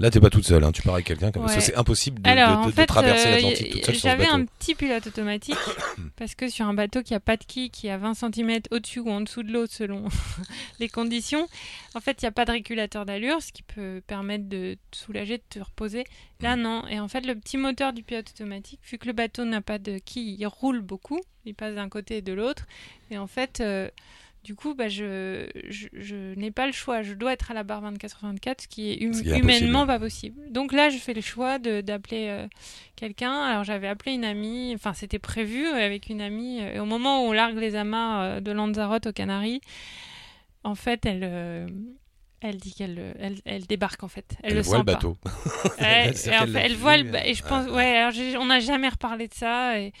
[0.00, 1.30] Là, t'es pas toute seule, hein, tu pars avec quelqu'un.
[1.30, 1.64] comme- Parce que Ouais.
[1.66, 4.44] c'est impossible de, Alors, de- en de fait, traverser euh, l'Atlantique toute seule j'avais un
[4.46, 5.54] petit pilote automatique
[6.16, 8.60] parce que sur un bateau qui a pas de quille, qui est à 20 cm
[8.70, 10.04] au-dessus ou en dessous de l'eau selon
[10.80, 11.46] les conditions,
[11.94, 14.96] en fait, il n'y a pas de régulateur d'allure, ce qui peut permettre de te
[14.96, 16.04] soulager, de te reposer.
[16.40, 16.62] Là, Mm.
[16.62, 16.88] non.
[16.88, 19.78] Et en fait, le petit moteur du pilote automatique, vu que le bateau n'a pas
[19.78, 22.64] de quille, il roule beaucoup, il passe d'un côté et de l'autre.
[23.10, 23.88] Et en fait, euh,
[24.42, 27.02] du coup, bah, je, je, je n'ai pas le choix.
[27.02, 29.80] Je dois être à la barre 24-24, ce qui est, hum- Ce qui est humainement
[29.82, 29.86] impossible.
[29.86, 30.40] pas possible.
[30.52, 32.46] Donc là, je fais le choix de- d'appeler euh,
[32.96, 33.42] quelqu'un.
[33.42, 36.60] Alors j'avais appelé une amie, enfin c'était prévu euh, avec une amie.
[36.62, 39.60] euh, Et au moment où on largue les amarres euh, de Lanzarote aux Canaries,
[40.64, 41.66] en fait, elle, euh,
[42.40, 44.36] elle dit qu'elle elle, elle débarque en fait.
[44.42, 45.16] Elle, Elle le voit sent le bateau.
[45.22, 45.30] pas.
[45.78, 47.48] Elle voit le et je ouais.
[47.48, 47.96] pense ouais.
[47.98, 49.92] Alors on n'a jamais reparlé de ça et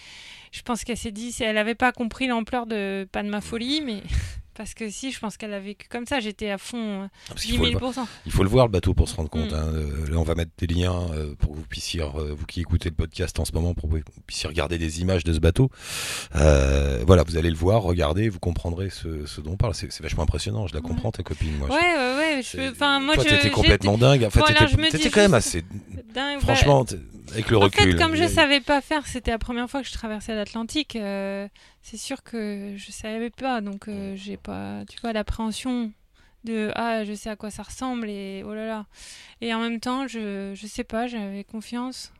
[0.52, 3.80] je pense qu'elle s'est dit, elle n'avait pas compris l'ampleur de pas de ma folie,
[3.84, 4.02] mais
[4.54, 6.20] parce que si, je pense qu'elle a vécu comme ça.
[6.20, 7.92] J'étais à fond, euh, Parce 10 qu'il faut, le 000
[8.26, 9.52] il faut le voir le bateau pour se rendre compte.
[9.52, 9.54] Mm.
[9.54, 9.72] hein.
[9.74, 12.60] Euh, Là, on va mettre des liens euh, pour que vous puissiez, euh, vous qui
[12.60, 15.38] écoutez le podcast en ce moment, pour que vous puissiez regarder des images de ce
[15.38, 15.70] bateau.
[16.36, 19.74] Euh, voilà, vous allez le voir, regardez, vous comprendrez ce, ce dont on parle.
[19.74, 20.66] C'est vachement impressionnant.
[20.66, 20.88] Je la Ouais.
[20.88, 21.56] comprends, ta copine.
[21.58, 22.42] Moi, Ouais, ouais, ouais.
[22.42, 24.24] Je, enfin, moi, toi, je, t'étais j'étais complètement dingue.
[24.24, 25.64] Enfin, Voilà, t'étais quand même assez.
[26.12, 26.40] dingue.
[26.40, 26.84] Franchement,
[27.32, 27.88] avec le recul.
[27.88, 30.34] En fait, comme je a- savais pas faire, c'était la première fois que je traversais
[30.34, 30.96] l'Atlantique.
[30.96, 31.48] euh,
[31.82, 35.92] c'est sûr que je savais pas, donc euh, j'ai pas, tu vois, l'appréhension
[36.44, 38.86] de ah, je sais à quoi ça ressemble et oh là là.
[39.40, 42.12] Et en même temps, je, je sais pas, j'avais confiance.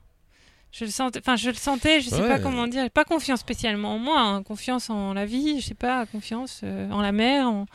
[0.73, 2.29] Je le sentais, enfin, je le sentais, je sais Ouais.
[2.29, 5.75] pas comment dire, pas confiance spécialement en moi, hein, confiance en la vie, je sais
[5.75, 7.67] pas, confiance euh, en la mer, en,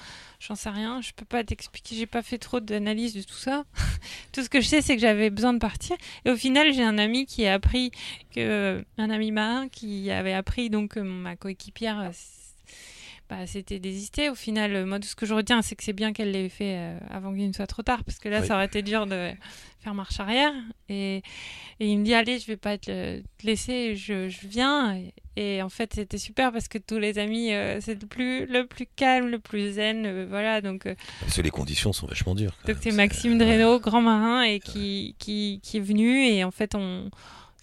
[0.47, 3.63] j'en sais rien, je peux pas t'expliquer, j'ai pas fait trop d'analyse de tout ça.
[4.31, 5.95] tout ce que je sais, c'est que j'avais besoin de partir.
[6.25, 7.91] Et au final, j'ai un ami qui a appris
[8.33, 12.11] que un ami marin qui avait appris donc que ma coéquipière euh,
[13.29, 14.29] bah, s'était désistée.
[14.29, 16.49] Au final, euh, moi, tout ce que je retiens, c'est que c'est bien qu'elle l'ait
[16.49, 18.47] fait euh, avant qu'il ne soit trop tard, parce que là, Oui.
[18.47, 19.31] ça aurait été dur de
[19.79, 20.53] faire marche arrière.
[20.89, 21.17] Et,
[21.79, 24.95] et il me dit, allez, je vais pas te, laisser, je, je viens.
[24.95, 28.45] Et, et en fait, c'était super parce que tous les amis, euh, c'est le plus,
[28.45, 30.61] le plus calme, le plus zen, euh, voilà.
[30.61, 30.87] Donc,
[31.19, 32.55] Parce que les conditions sont vachement dures.
[32.65, 36.25] quand donc c'est Maxime Dreno, grand marin, et qui, qui, qui est venu.
[36.27, 37.09] Et en fait, on,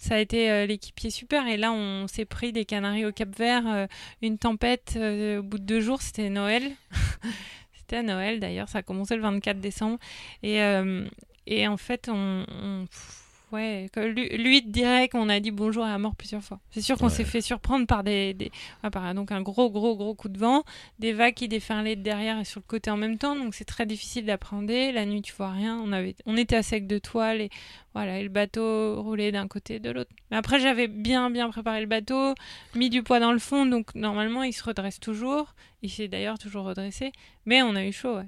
[0.03, 1.47] ça a été euh, l'équipier super.
[1.47, 3.87] Et là, on s'est pris des Canaries au Cap Vert, euh,
[4.21, 6.01] une tempête euh, au bout de deux jours.
[6.01, 6.73] C'était Noël.
[7.73, 8.67] c'était Noël d'ailleurs.
[8.67, 9.99] Ça a commencé le 24 décembre.
[10.43, 12.85] Et, en fait, on.
[13.53, 16.59] Ouais, lui, lui dirait qu'on a dit bonjour à mort plusieurs fois.
[16.71, 17.11] C'est sûr qu'on Ouais.
[17.11, 20.39] s'est fait surprendre par des, des ah, par donc un gros gros gros coup de
[20.39, 20.63] vent,
[20.97, 23.63] des vagues qui déferlaient de derrière et sur le côté en même temps, donc c'est
[23.65, 24.91] très difficile d'appréhender.
[24.91, 25.79] La nuit, tu vois rien.
[25.85, 27.49] On avait, on était à sec de toile et
[27.93, 30.09] voilà, et le bateau roulait d'un côté et de l'autre.
[30.31, 32.33] Mais après, j'avais bien bien préparé le bateau,
[32.73, 35.53] mis du poids dans le fond, donc normalement, il se redresse toujours.
[35.83, 37.11] Il s'est d'ailleurs toujours redressé,
[37.45, 38.15] mais on a eu chaud.
[38.15, 38.25] Ouais.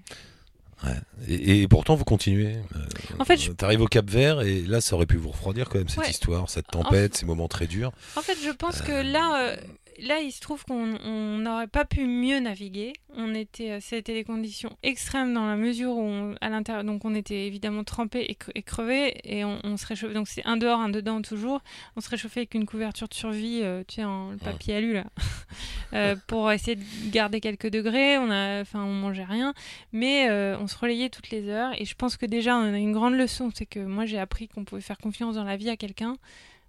[1.28, 2.56] Et, et pourtant, vous continuez.
[2.76, 2.80] Euh,
[3.20, 5.78] En fait, je- T'arrives au Cap Vert et là, ça aurait pu vous refroidir quand
[5.80, 6.10] même cette Ouais.
[6.10, 7.92] histoire, cette tempête, ces moments très durs.
[8.16, 9.56] En fait, je pense que là, euh,
[10.00, 12.94] là, il se trouve qu'on on n'aurait pas pu mieux naviguer.
[13.18, 17.06] On était, euh, c'était des conditions extrêmes dans la mesure où, on- à l'intérieur, donc
[17.06, 20.14] on était évidemment trempé et, cre- et crevé et on, on se réchauffait.
[20.14, 21.62] Donc c'est un dehors, un dedans toujours.
[21.96, 24.94] On se réchauffait avec une couverture de survie, euh, tu sais, en le papier alu
[24.94, 25.06] là,
[25.94, 28.18] euh, pour essayer de garder quelques degrés.
[28.18, 29.54] On a, enfin, on mangeait rien,
[29.94, 31.72] mais euh, on se relayait toutes les heures.
[31.80, 34.48] Et je pense que déjà, on a une grande leçon, c'est que moi j'ai appris
[34.48, 36.18] qu'on pouvait faire confiance dans la vie à quelqu'un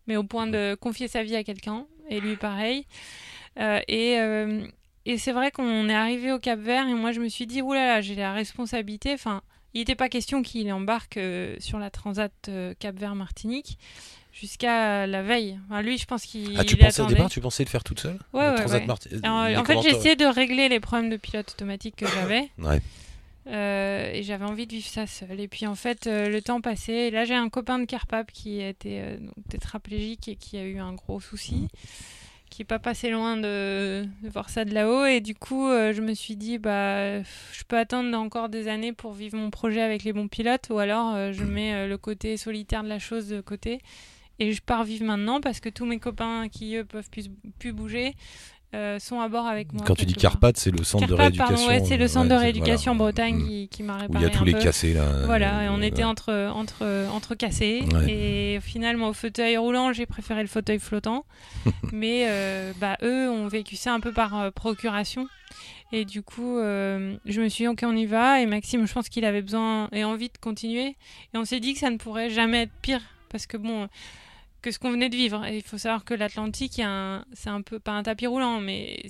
[0.07, 2.87] mais au point de confier sa vie à quelqu'un, et lui pareil.
[3.59, 4.67] Euh, et euh,
[5.07, 7.63] et c'est vrai qu'on est arrivé au Cap Vert, et moi je me suis dit,
[7.63, 9.13] oulala, j'ai la responsabilité.
[9.15, 9.43] Enfin,
[9.75, 12.33] il n'était pas question qu'il embarque euh, sur la Transat
[12.79, 13.79] Cap Vert-Martinique
[14.33, 15.59] jusqu'à la veille.
[15.71, 18.01] Enfin, lui, je pense qu'il Ah, tu pensais au départ, tu pensais le faire toute
[18.01, 18.19] seule?
[18.33, 18.87] Ouais, ouais, Transat ouais.
[18.87, 22.07] Marti- Alors, les en fait, j'ai essayé de régler les problèmes de pilote automatique que
[22.07, 22.51] j'avais.
[22.59, 22.81] Ouais.
[23.47, 25.41] Euh, et j'avais envie de vivre ça seule.
[25.41, 27.09] Et puis en fait, euh, le temps passait.
[27.09, 30.65] Et là, j'ai un copain de Carpap qui était euh, donc, tétraplégique et qui a
[30.65, 31.69] eu un gros souci,
[32.51, 35.05] qui est pas passé loin de, de voir ça de là-haut.
[35.05, 39.13] Et du coup, je me suis dit, bah, je peux attendre encore des années pour
[39.13, 42.89] vivre mon projet avec les bons pilotes, ou alors je mets le côté solitaire de
[42.89, 43.81] la chose de côté.
[44.39, 47.73] Et je pars vivre maintenant parce que tous mes copains qui eux peuvent plus, plus
[47.73, 48.15] bouger,
[48.75, 49.85] euh, sont à bord avec moi.
[49.87, 51.69] Quand tu dis Carpath, c'est le centre de rééducation.
[51.69, 53.47] Ouais, c'est le centre de rééducation en Bretagne mm.
[53.47, 54.25] qui, qui m'a réparé.
[54.25, 55.05] Où il y a tous les cassés là.
[55.25, 57.85] Voilà, et on était entre, entre, entre cassés.
[58.09, 61.25] Et finalement, au fauteuil roulant, j'ai préféré le fauteuil flottant.
[61.93, 65.29] Mais euh, bah, eux ont vécu ça un peu par euh, procuration.
[65.93, 68.41] Et du coup, je me suis dit, ok, on y va.
[68.41, 70.97] Et Maxime, je pense qu'il avait besoin et envie de continuer.
[71.33, 73.01] Et on s'est dit que ça ne pourrait jamais être pire.
[73.29, 73.89] Parce que bon
[74.67, 75.45] que ce qu'on venait de vivre.
[75.47, 76.83] Et il faut savoir que l'Atlantique,
[77.35, 79.01] c'est un peu, pas un tapis roulant, mais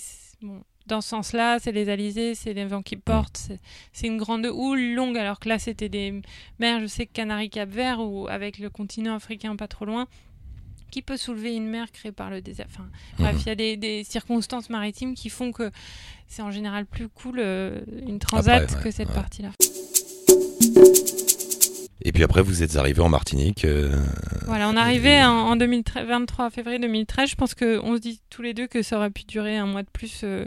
[0.43, 3.49] bon, dans ce sens-là, c'est les alizés, c'est les vents qui portent,
[3.95, 6.21] c'est une grande houle longue, alors que là, c'était des
[6.59, 10.09] mers, je sais, Canaries-Cap-Vert, ou avec le continent africain pas trop loin,
[10.91, 12.67] qui peut soulever une mer créée par le désert.
[12.69, 13.41] Enfin, bref, mhm.
[13.41, 15.71] il y a des, circonstances maritimes qui font que
[16.27, 19.53] c'est en général plus cool euh, une transat que cette partie-là.
[22.03, 23.65] Et puis après, vous êtes arrivé en Martinique.
[23.65, 23.97] Euh,
[24.47, 27.31] voilà, on est arrivé en, 23 février 2013.
[27.31, 29.83] Je pense qu'on se dit tous les deux que ça aurait pu durer un mois
[29.83, 30.21] de plus.
[30.23, 30.45] Euh,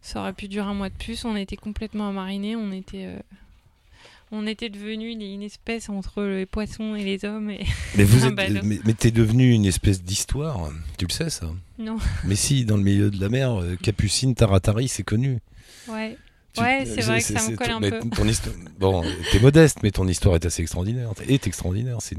[0.00, 1.24] ça aurait pu durer un mois de plus.
[1.24, 2.56] On était complètement marinés.
[2.56, 3.18] On était, euh,
[4.32, 7.50] on était devenu une, espèce entre les poissons et les hommes.
[7.50, 7.64] Et
[7.96, 10.70] mais vous êtes, mais, mais t'es devenu une espèce d'histoire.
[10.96, 11.50] Tu le sais ça?
[11.78, 11.98] Non.
[12.24, 15.40] Mais si, dans le milieu de la mer, Capucine, Taratari, c'est connu.
[15.88, 16.16] Ouais
[16.58, 18.00] ouais, c'est vrai que ça me colle un peu.
[18.10, 18.54] Ton histoire...
[18.78, 21.10] Bon, t'es modeste, mais ton histoire est assez extraordinaire.
[21.28, 21.98] Est extraordinaire.
[22.00, 22.16] C'est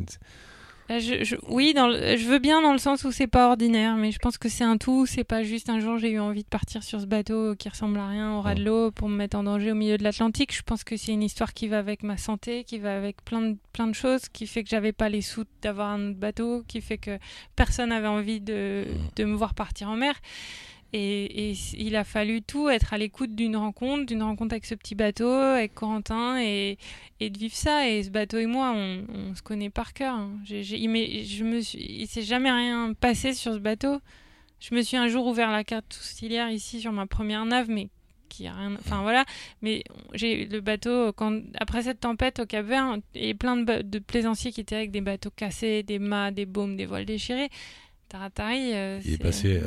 [0.88, 4.20] je, oui, dans je veux bien dans le sens où c'est pas ordinaire, mais je
[4.20, 5.08] pense que c'est un tout.
[5.08, 7.98] C'est pas juste un jour j'ai eu envie de partir sur ce bateau qui ressemble
[7.98, 10.56] à rien au ras de l'eau pour me mettre en danger au milieu de l'Atlantique.
[10.56, 13.42] Je pense que c'est une histoire qui va avec ma santé, qui va avec plein
[13.42, 16.64] de, plein de choses, qui fait que j'avais pas les sous d'avoir un autre bateau,
[16.68, 17.18] qui fait que
[17.56, 20.14] personne n'avait envie de, de me voir partir en mer.
[20.94, 24.96] Et, il a fallu tout être à l'écoute d'une rencontre, d'une rencontre avec ce petit
[24.96, 26.78] bateau, avec Corentin, et,
[27.20, 27.90] de vivre ça.
[27.90, 30.16] Et ce bateau et moi, on, se connaît par cœur.
[30.16, 30.32] Hein.
[30.46, 34.00] je me suis, il s'est jamais rien passé sur ce bateau.
[34.60, 37.90] Je me suis un jour ouvert la carte auxiliaire ici sur ma première nave, mais
[38.30, 38.76] qui a rien.
[38.80, 39.26] Enfin voilà.
[39.62, 43.82] Mais j'ai le bateau quand après cette tempête au Cap Vert, il a plein de,
[43.82, 47.50] de plaisanciers qui étaient avec des bateaux cassés, des mâts, des baumes, des voiles déchirés.
[48.10, 49.62] Taratari, euh, il est, passé.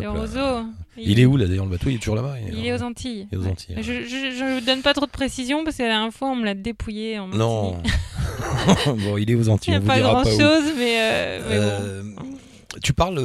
[0.96, 1.90] Il, est où là d'ailleurs le bateau?
[1.90, 3.26] Il est toujours là-bas il, est aux Antilles.
[3.32, 6.54] Je, ne donne pas trop de précision parce que la dernière fois on me l'a
[6.54, 7.18] dépouillé.
[7.18, 7.82] En non.
[8.86, 9.74] bon, il est aux Antilles.
[9.74, 12.02] Il n'y a pas grand-chose, mais, euh, euh,
[12.82, 13.20] Tu parles.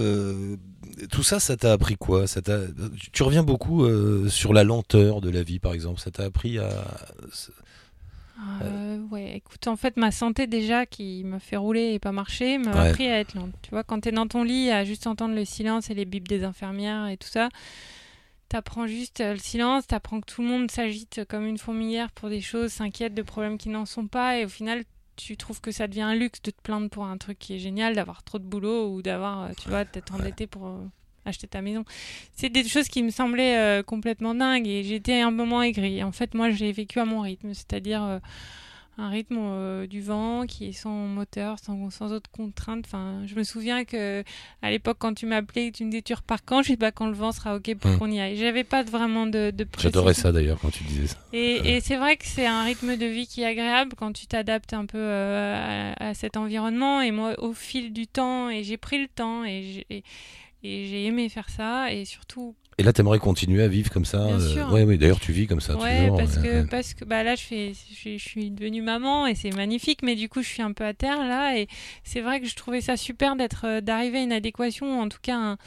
[1.12, 2.26] tout ça, ça t'a appris quoi?
[2.26, 2.42] Ça
[3.12, 3.88] Tu reviens beaucoup
[4.30, 6.00] sur la lenteur de la vie, par exemple.
[6.00, 6.70] Ça t'a appris à
[8.64, 12.58] euh, ouais, écoute, en fait, ma santé déjà qui me fait rouler et pas marcher
[12.58, 13.54] m'a appris à être lente.
[13.62, 16.28] Tu vois, quand t'es dans ton lit à juste entendre le silence et les bips
[16.28, 17.50] des infirmières et tout ça,
[18.50, 22.30] t'apprends juste euh, le silence, t'apprends que tout le monde s'agite comme une fourmilière pour
[22.30, 24.84] des choses, s'inquiète de problèmes qui n'en sont pas et au final,
[25.16, 27.60] tu trouves que ça devient un luxe de te plaindre pour un truc qui est
[27.60, 30.68] génial, d'avoir trop de boulot ou d'avoir, euh, tu vois, d'être endetté pour
[31.26, 31.84] acheter ta maison.
[32.34, 36.04] C'est des choses qui me semblaient euh, complètement dingues et j'étais un moment aigrie.
[36.04, 38.20] En fait, moi, j'ai vécu à mon rythme, c'est-à-dire euh,
[38.98, 42.86] un rythme euh, du vent qui est sans moteur, sans, sans autre contrainte.
[42.86, 44.24] Enfin, je me souviens que
[44.62, 46.62] à l'époque, quand tu m'appelais, tu me disais tu repars quand?
[46.62, 47.98] Je dis bah quand le vent sera ok pour hmm.
[47.98, 48.38] qu'on y aille.
[48.38, 51.18] J'avais pas vraiment de, de J'adorais ça d'ailleurs quand tu disais ça.
[51.34, 54.28] Et, et c'est vrai que c'est un rythme de vie qui est agréable quand tu
[54.28, 57.02] t'adaptes un peu à, à, cet environnement.
[57.02, 60.04] Et moi, au fil du temps, et j'ai pris le temps et,
[60.64, 62.56] et j'ai aimé faire ça et surtout.
[62.80, 64.72] Et là, t'aimerais continuer à vivre comme ça Bien euh, sûr.
[64.72, 65.76] Ouais, D'ailleurs, tu vis comme ça.
[65.78, 69.52] Ouais, parce que parce que bah là, je fais, je, suis devenue maman et c'est
[69.52, 71.68] magnifique, mais du coup, je suis un peu à terre là et
[72.04, 75.20] c'est vrai que je trouvais ça super d'être, euh, d'arriver à une adéquation, en tout
[75.22, 75.58] cas,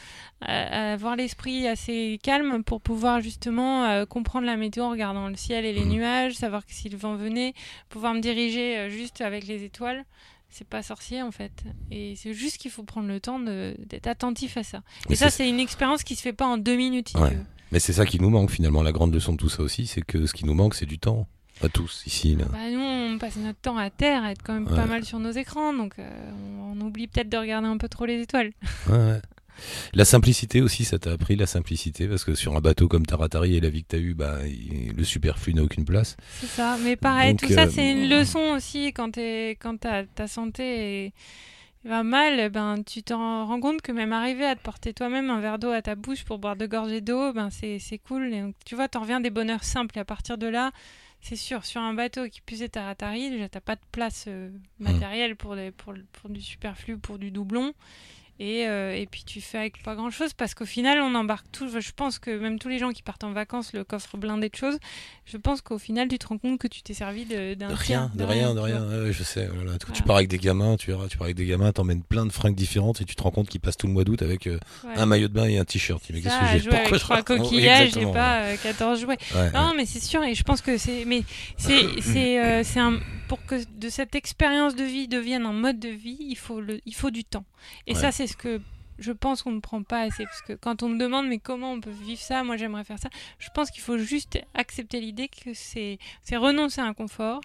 [0.41, 5.37] à, avoir l'esprit assez calme pour pouvoir justement euh, comprendre la météo en regardant le
[5.37, 5.91] ciel et les mmh.
[5.91, 7.55] nuages, savoir que si le vent venait,
[7.89, 10.05] pouvoir me diriger juste avec les étoiles
[10.51, 11.65] c'est pas sorcier en fait.
[11.91, 14.83] Et c'est juste qu'il faut prendre le temps d'être attentif à ça.
[15.11, 17.13] et ça, c'est une expérience qui se fait pas en deux minutes.
[17.73, 18.83] Mais c'est ça qui nous manque finalement.
[18.83, 20.99] La grande leçon de tout ça aussi, c'est que ce qui nous manque, c'est du
[20.99, 21.27] temps.
[21.61, 22.37] Pas tous ici.
[22.37, 22.45] Là.
[22.53, 25.19] Bah, nous, on passe notre temps à terre, à être quand même pas mal sur
[25.19, 26.31] nos écrans, donc euh,
[26.61, 28.53] on, oublie peut-être de regarder un peu trop les étoiles.
[28.91, 29.21] Ouais,
[29.95, 33.57] la simplicité aussi, ça t'a appris la simplicité parce que sur un bateau comme Taratari
[33.57, 36.17] et la vie que t'as eue, bah, le superflu n'a aucune place.
[36.41, 40.27] C'est ça, mais pareil, tout ça euh, c'est une leçon aussi quand, es, quand ta
[40.27, 41.13] santé
[41.87, 45.41] va mal, ben, tu t'en rends compte que même arriver à te porter toi-même un
[45.41, 48.33] verre d'eau à ta bouche pour boire deux gorgées d'eau, ben, c'est cool.
[48.33, 50.73] Et donc, tu vois, t'en reviens des bonheurs simples et à partir de là,
[51.21, 54.85] c'est sûr, sur un bateau qui puisait Taratari, déjà t'as pas de place euh, mmh.
[54.85, 57.73] matérielle pour, pour, pour, du superflu, pour du doublon.
[58.39, 61.47] Et, euh, et puis tu fais avec pas grand chose parce qu'au final on embarque
[61.53, 61.69] tout.
[61.81, 64.55] Je pense que même tous les gens qui partent en vacances, le coffre blindé de
[64.57, 64.79] choses,
[65.25, 68.11] je pense qu'au final tu te rends compte que tu t'es servi de- d'un rien,
[68.15, 68.87] de rien, de rien.
[69.05, 69.49] Ouais, je sais.
[69.95, 72.33] Tu pars avec des gamins, tu verras, tu pars avec des gamins, t'emmènes plein de
[72.33, 74.59] fringues différentes et tu te rends compte qu'ils passent tout le mois d'août avec euh,
[74.85, 74.93] Ouais.
[74.97, 76.03] un maillot de bain et un t-shirt.
[76.13, 79.17] Mais qu'est-ce que j'ai avec je trois coquillages et exactement, pas euh, 14 jouets.
[79.55, 81.23] Non, mais c'est sûr, et je pense que c'est, mais
[81.57, 85.79] c'est, c'est, euh, c'est un, pour que de cette expérience de vie devienne un mode
[85.79, 87.45] de vie, il faut le, il faut du temps.
[87.87, 88.01] Et Ouais.
[88.01, 88.61] ça, c'est ce que
[88.99, 91.73] je pense qu'on ne prend pas assez, parce que quand on me demande mais comment
[91.73, 95.29] on peut vivre ça, moi j'aimerais faire ça, je pense qu'il faut juste accepter l'idée
[95.29, 97.41] que c'est, c'est renoncer à un confort,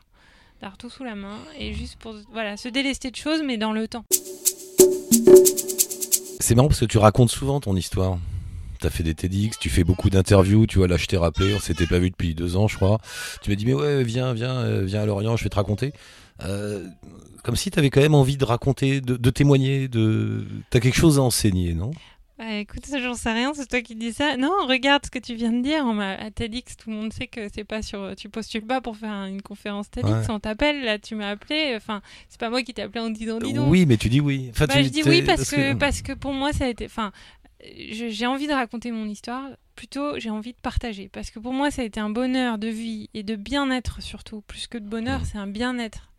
[0.62, 3.74] d'avoir tout sous la main et juste pour, voilà, se délester de choses, mais dans
[3.74, 4.06] le temps.
[6.40, 8.18] C'est marrant parce que tu racontes souvent ton histoire.
[8.82, 11.60] T'as fait des TEDx, tu fais beaucoup d'interviews, tu vois, là je t'ai rappelé, on
[11.60, 13.00] s'était pas vu depuis deux ans je crois.
[13.42, 15.94] Tu m'as dit mais ouais viens, viens, euh, viens à Lorient, je vais te raconter.
[16.44, 16.86] Euh,
[17.44, 20.46] comme si t'avais quand même envie de raconter, de, de témoigner, de...
[20.72, 21.92] T'as quelque chose à enseigner, non?
[22.40, 24.36] Ouais, écoute, j'en sais rien, c'est toi qui dis ça.
[24.36, 25.84] Non, regarde ce que tu viens de dire.
[25.86, 28.16] On à TEDx, tout le monde sait que c'est pas sur.
[28.18, 30.26] Tu postules pas pour faire une conférence TEDx, Ouais.
[30.30, 31.74] on t'appelle, là, tu m'as appelé.
[31.76, 33.70] Enfin, c'est pas moi qui t'ai appelé en disant dis donc.
[33.70, 34.48] Oui mais tu dis oui.
[34.50, 36.86] Enfin, Bah, tu- je dis oui parce que, parce que pour moi, ça a été.
[36.86, 37.12] Enfin,
[37.64, 39.50] j'ai envie de raconter mon histoire.
[39.76, 41.10] Plutôt, j'ai envie de partager.
[41.10, 44.42] Parce que pour moi, ça a été un bonheur de vie et de bien-être surtout.
[44.42, 46.12] Plus que de bonheur, c'est un bien-être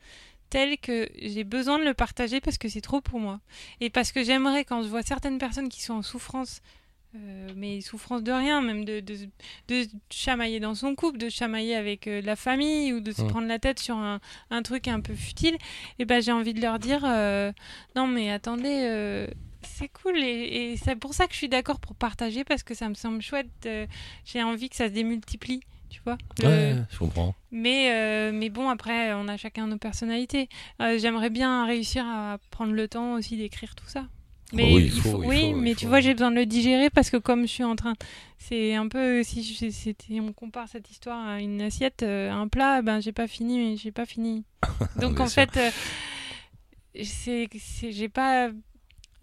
[0.51, 3.41] tel que j'ai besoin de le partager parce que c'est trop pour moi.
[3.81, 6.61] Et parce que j'aimerais, quand je vois certaines personnes qui sont en souffrance,
[7.15, 9.17] euh, mais souffrance de rien, même de, de,
[9.69, 13.47] de chamailler dans son couple, de chamailler avec euh, la famille ou de se prendre
[13.47, 15.57] la tête sur un, un truc un peu futile,
[15.99, 17.53] et ben j'ai envie de leur dire euh,
[17.97, 19.27] non mais attendez,
[19.65, 22.75] c'est cool et, et c'est pour ça que je suis d'accord pour partager parce que
[22.75, 23.47] ça me semble chouette.
[23.67, 23.87] euh,
[24.25, 26.19] j'ai envie que ça se démultiplie, tu vois.
[26.39, 27.35] Le- Ouais, je comprends.
[27.51, 30.49] mais, euh, mais bon, après, on a chacun nos personnalités.
[30.81, 34.07] Euh, J'aimerais bien réussir à prendre le temps aussi d'écrire tout ça.
[34.55, 36.31] Mais Bah oui, il il faut, il oui, faut, mais il tu vois, j'ai besoin
[36.31, 37.95] de le digérer parce que comme je suis en train,
[38.39, 42.83] c'est un peu si je- on compare cette histoire à une assiette, euh, un plat,
[42.83, 44.45] ben j'ai pas fini, j'ai pas fini.
[45.01, 45.47] Donc Bien en sûr.
[45.51, 45.71] fait, euh,
[47.03, 47.49] c'est-
[47.93, 48.51] j'ai pas,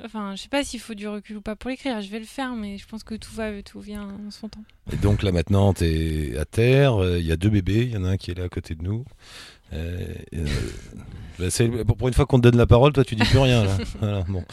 [0.04, 2.02] enfin, je sais pas s'il faut du recul ou pas pour l'écrire.
[2.02, 4.64] Je vais le faire, mais je pense que tout va, tout vient en son temps.
[4.92, 7.98] Et donc là maintenant, t'es à terre, euh, il y a deux bébés, il y
[7.98, 9.06] en a un qui est là à côté de nous.
[9.72, 10.00] Euh,
[10.34, 10.46] euh,
[11.38, 11.46] bah,
[11.96, 13.66] pour une fois qu'on te donne la parole, toi tu dis plus rien.
[14.00, 14.44] Voilà, bon.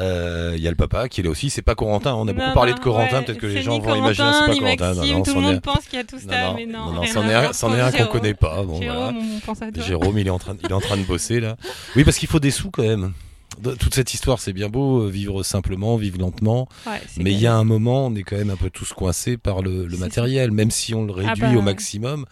[0.00, 2.32] Euh, Il y a le papa qui est là aussi, c'est pas Corentin, on a
[2.32, 4.76] beaucoup Non, parlé non, de Corentin, ouais, peut-être que les gens vont imaginer c'est Corentin,
[4.76, 4.94] pas Corentin.
[4.94, 6.86] Maxime, non, tout le monde pense qu'il y a tout ça, non, mais non.
[6.86, 8.62] non, non, c'en est un- qu'on connaît pas.
[8.64, 8.82] Bon, voilà.
[9.12, 9.82] Jérôme, on pense à toi.
[9.84, 11.56] Jérôme, il est en train, il est en train de bosser là.
[11.94, 13.12] Oui, parce qu'il faut des sous quand même.
[13.62, 17.46] Toute cette histoire, c'est bien beau, euh, vivre simplement, vivre lentement, Ouais, mais il y
[17.46, 20.70] a un moment, on est quand même un peu tous coincés par le, matériel, même
[20.70, 22.26] si on le réduit bah, au maximum.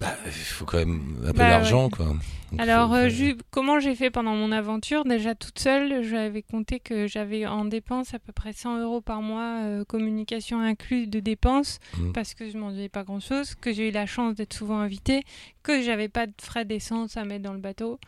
[0.00, 2.06] Bah, il faut quand même un peu Bah, d'argent, quoi.
[2.06, 5.04] Donc, Alors, faut- euh, ju- comment j'ai fait pendant mon aventure?
[5.04, 9.20] Déjà toute seule, j'avais compté que j'avais en dépenses à peu près 100 euros par
[9.22, 12.12] mois, euh, communication inclus de dépenses, Mhm.
[12.12, 15.22] parce que je m'en devais pas grand-chose, que j'ai eu la chance d'être souvent invitée,
[15.62, 17.98] que j'avais pas de frais d'essence à mettre dans le bateau.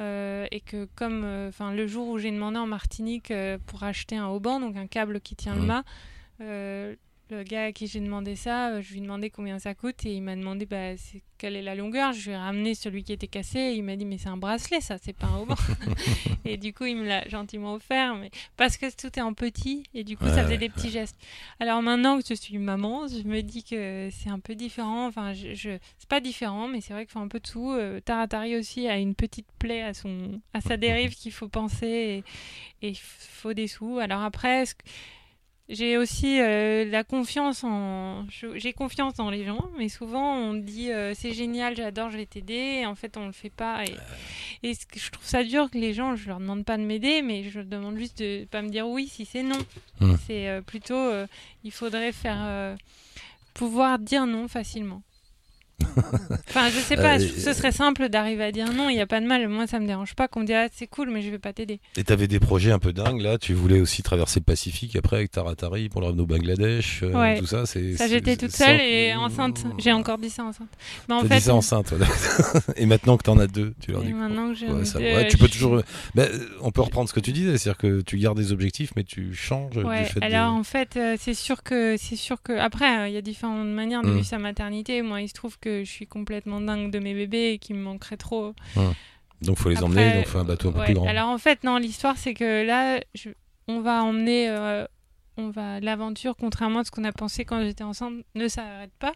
[0.00, 3.82] Euh, et que comme euh, enfin le jour où j'ai demandé en Martinique euh, pour
[3.82, 5.84] acheter un haubans, donc un câble qui tient le mât,
[7.30, 10.04] le gars à qui j'ai demandé ça, euh, je lui ai demandé combien ça coûte
[10.06, 10.92] et il m'a demandé bah,
[11.38, 12.12] quelle est la longueur.
[12.12, 14.36] Je lui ai ramené celui qui était cassé et il m'a dit mais c'est un
[14.36, 15.56] bracelet ça, c'est pas un haubans.
[16.44, 19.84] et du coup il me l'a gentiment offert, mais parce que tout est en petit
[19.94, 21.16] et du coup Ouais, ça faisait ouais, des petits gestes.
[21.60, 25.06] Alors maintenant que je suis maman, je me dis que c'est un peu différent.
[25.06, 27.70] Enfin, je, je- c'est pas différent, mais c'est vrai qu'il faut un peu de tout.
[27.72, 32.22] Euh, Taratari aussi a une petite plaie à son, à sa dérive qu'il faut penser
[32.82, 33.98] et il faut des sous.
[33.98, 34.90] Alors après, que-
[35.70, 40.90] j'ai aussi euh, la confiance en, j'ai confiance dans les gens, mais souvent on dit
[40.90, 42.80] euh, c'est génial, j'adore, je vais t'aider.
[42.80, 43.84] Et en fait, on le fait pas.
[44.62, 47.22] Et, que je trouve ça dur que les gens, je leur demande pas de m'aider,
[47.22, 49.58] mais je leur demande juste de pas me dire oui si c'est non.
[50.00, 50.16] Hmm.
[50.26, 51.28] C'est euh, plutôt, euh,
[51.62, 52.76] il faudrait faire euh,
[53.54, 55.02] pouvoir dire non facilement.
[56.48, 59.00] Enfin, je sais pas, Euh, je ce serait simple d'arriver à dire non, il n'y
[59.00, 59.48] a pas de mal.
[59.48, 61.52] Moi, ça me dérange pas qu'on me dise ah, c'est cool, mais je vais pas
[61.52, 61.80] t'aider.
[61.96, 63.38] Et t'avais des projets un peu dingues là.
[63.38, 67.12] Tu voulais aussi traverser le Pacifique après avec Taratari pour le ramener au Bangladesh, euh,
[67.12, 67.38] Ouais.
[67.38, 67.66] tout ça.
[67.66, 69.64] C'est Ça, j'étais toute seule sans- et enceinte.
[69.78, 70.68] J'ai encore dit ça enceinte.
[71.08, 71.88] Mais en fait, dit ça enceinte.
[71.90, 72.06] voilà.
[72.76, 74.12] et maintenant que t'en as deux, tu leur dis.
[74.12, 75.82] maintenant que j'ai Ouais, ça- deux, ouais, tu peux toujours.
[76.14, 78.90] Ben, euh, on peut reprendre ce que tu disais, c'est-à-dire que tu gardes des objectifs,
[78.96, 80.58] mais tu changes Ouais, du fait alors de...
[80.60, 84.08] en fait, c'est sûr que c'est sûr que après, il y a différentes manières de
[84.10, 84.14] Mm.
[84.16, 85.02] vivre sa maternité.
[85.02, 87.82] Moi, il se trouve que je suis complètement dingue de mes bébés et qu'il me
[87.82, 88.54] manquerait trop.
[89.42, 91.06] Donc faut les Après, emmener, donc faut un bateau un peu Ouais, plus grand.
[91.06, 93.30] Alors en fait, non, l'histoire c'est que là, je-
[93.68, 94.84] on va emmener, euh,
[95.38, 99.12] on va l'aventure, contrairement à ce qu'on a pensé quand j'étais enceinte, ne s'arrête pas.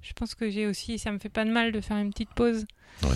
[0.00, 2.30] Je pense que j'ai aussi, ça me fait pas de mal de faire une petite
[2.34, 2.64] pause.
[3.02, 3.08] Ouais.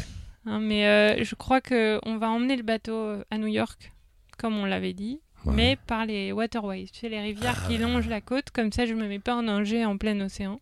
[0.47, 3.93] Hein, mais euh, je crois que on va emmener le bateau euh, à New York,
[4.39, 5.21] comme on l'avait dit.
[5.47, 8.51] mais par les waterways, tu sais, les rivières qui longent la côte.
[8.53, 10.61] Comme ça, je me mets pas en danger en plein océan.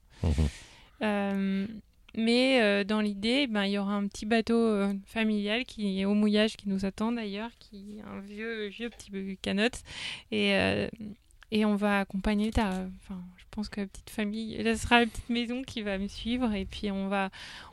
[1.03, 1.67] Euh,
[2.19, 6.05] mais euh, dans l'idée, ben, il y aura un petit bateau euh, familial qui est
[6.05, 9.69] au mouillage qui nous attend d'ailleurs, qui un vieux, vieux petit canot.
[10.33, 10.89] Et, euh,
[11.53, 12.71] et on va accompagner ta.
[13.03, 16.53] Enfin, je pense que la petite famille, sera la petite maison qui va me suivre.
[16.55, 17.31] Et puis on va,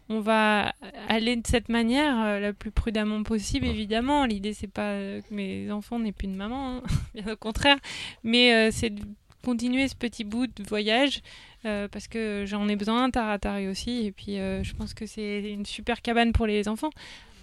[0.09, 0.75] on va
[1.09, 4.25] aller de cette manière la plus prudemment possible, évidemment.
[4.25, 6.83] L'idée, c'est pas que mes enfants n'aient plus de maman, hein,
[7.15, 7.79] bien au contraire.
[8.23, 9.01] Mais c'est de
[9.43, 11.23] continuer ce petit bout de voyage
[11.65, 15.41] euh, parce que j'en ai besoin, Taratari aussi, et puis euh, je pense que c'est
[15.41, 16.91] une super cabane pour les enfants.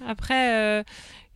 [0.07, 0.83] Après, euh,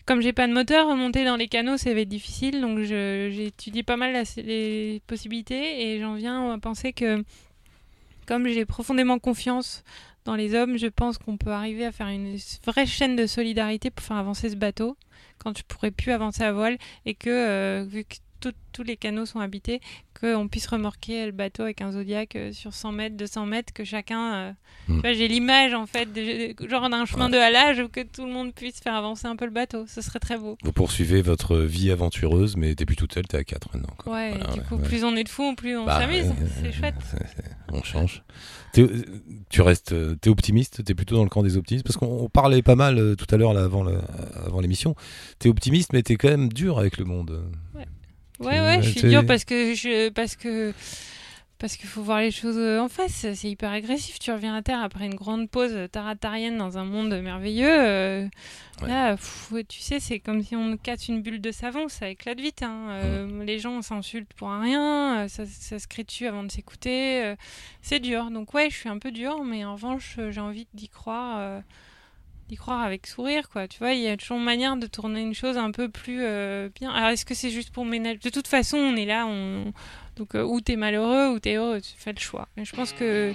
[0.05, 3.97] comme j'ai pas de moteur, monter dans les canaux, ça va difficile, donc étudié pas
[3.97, 7.25] mal les possibilités, et j'en viens à penser que
[8.27, 9.83] comme j'ai profondément confiance
[10.25, 13.91] dans les hommes, je pense qu'on peut arriver à faire une vraie chaîne de solidarité
[13.91, 14.97] pour faire avancer ce bateau
[15.39, 19.25] quand je pourrais plus avancer à voile, et que vu que tout- tous les canaux
[19.27, 19.81] sont habités,
[20.21, 23.85] qu'on puisse remorquer le bateau avec un Zodiac euh, sur 100 mètres, 200 mètres, que
[23.85, 24.35] chacun...
[24.35, 24.53] euh,
[24.89, 25.01] Hmm.
[25.03, 28.55] j'ai l'image en fait, de, genre d'un chemin de halage où que tout le monde
[28.55, 29.85] puisse faire avancer un peu le bateau.
[29.89, 30.57] Ce serait très beau.
[30.63, 33.93] Vous poursuivez votre vie aventureuse, mais t'es plus toute seule, t'es à 4 maintenant.
[33.99, 34.13] quoi.
[34.13, 34.83] Ouais, Voilà, du ouais, coup, ouais.
[34.85, 36.33] plus on est de fous, plus on Bah, s'amuse.
[36.63, 36.95] c'est chouette.
[37.73, 38.23] on change.
[39.51, 42.63] Tu restes, t'es optimiste, t'es plutôt dans le camp des optimistes, parce qu'on on parlait
[42.63, 43.99] pas mal euh, tout à l'heure avant le-
[44.45, 44.95] avant l'émission.
[45.39, 47.43] T'es optimiste, mais t'es quand même dur avec le monde.
[47.75, 47.87] Ouais,
[48.61, 50.73] ouais, je suis dur parce que je, parce que,
[51.59, 53.27] parce qu'il faut voir les choses euh, en face.
[53.35, 54.19] C'est hyper agressif.
[54.19, 57.67] Tu reviens à terre après une grande pause taratarienne dans un monde merveilleux.
[57.71, 58.29] euh,
[58.83, 58.89] Ouais.
[58.89, 62.11] Là, pff, ouais, tu sais, c'est comme si on casse une bulle de savon, ça
[62.11, 62.63] éclate vite.
[62.63, 62.89] hein.
[62.91, 67.25] Euh, Les gens s'insultent pour un rien, ça, ça se crie dessus avant de s'écouter.
[67.25, 67.37] euh,
[67.81, 68.31] c'est dur.
[68.31, 71.63] Donc ouais, je suis un peu dur, mais en revanche, j'ai envie d'y croire.
[72.49, 73.67] D'y croire avec sourire quoi.
[73.69, 76.21] Tu vois il y a toujours une manière de tourner une chose un peu plus
[76.23, 76.91] euh, bien.
[76.93, 78.19] Alors est-ce que c'est juste pour ménager?
[78.23, 79.73] De toute façon on est là on
[80.17, 82.49] donc euh, ou t'es malheureux ou t'es heureux tu fais le choix.
[82.57, 83.33] Mais je pense que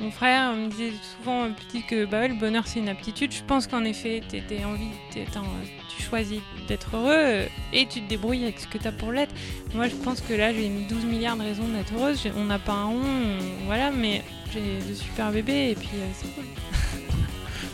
[0.00, 3.32] mon frère me disait souvent euh, petit que bah le bonheur c'est une aptitude.
[3.32, 8.60] Je pense qu'en effet t'es envie tu choisis d'être heureux et tu te débrouilles avec
[8.60, 9.34] ce que t'as pour l'être.
[9.74, 12.22] Moi je pense que là j'ai mis 12 milliards de raisons d'être heureuse.
[12.36, 16.32] On n'a pas un rond on- voilà mais j'ai de super bébés et puis c'est
[16.34, 16.44] cool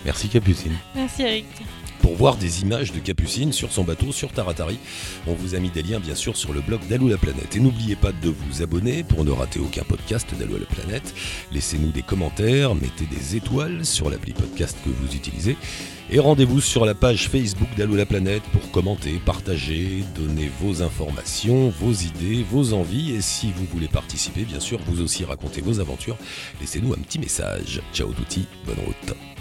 [0.05, 0.76] Merci Capucine.
[0.94, 1.46] merci Eric
[2.01, 4.78] Pour voir des images de Capucine sur son bateau sur Taratari,
[5.26, 7.57] on vous a mis des liens bien sûr sur le blog d'Alou la planète.
[7.57, 11.14] Et n'oubliez pas de vous abonner pour ne rater aucun podcast d'Alou la planète.
[11.53, 15.57] Laissez-nous des commentaires, mettez des étoiles sur l'appli podcast que vous utilisez.
[16.11, 21.68] Et rendez-vous sur la page Facebook d'Alou la planète pour commenter, partager, donner vos informations,
[21.68, 23.14] vos idées, vos envies.
[23.14, 26.16] Et si vous voulez participer, bien sûr, vous aussi raconter vos aventures,
[26.61, 27.82] laissez-nous un petit message.
[27.92, 29.38] Ciao touti, bonne route.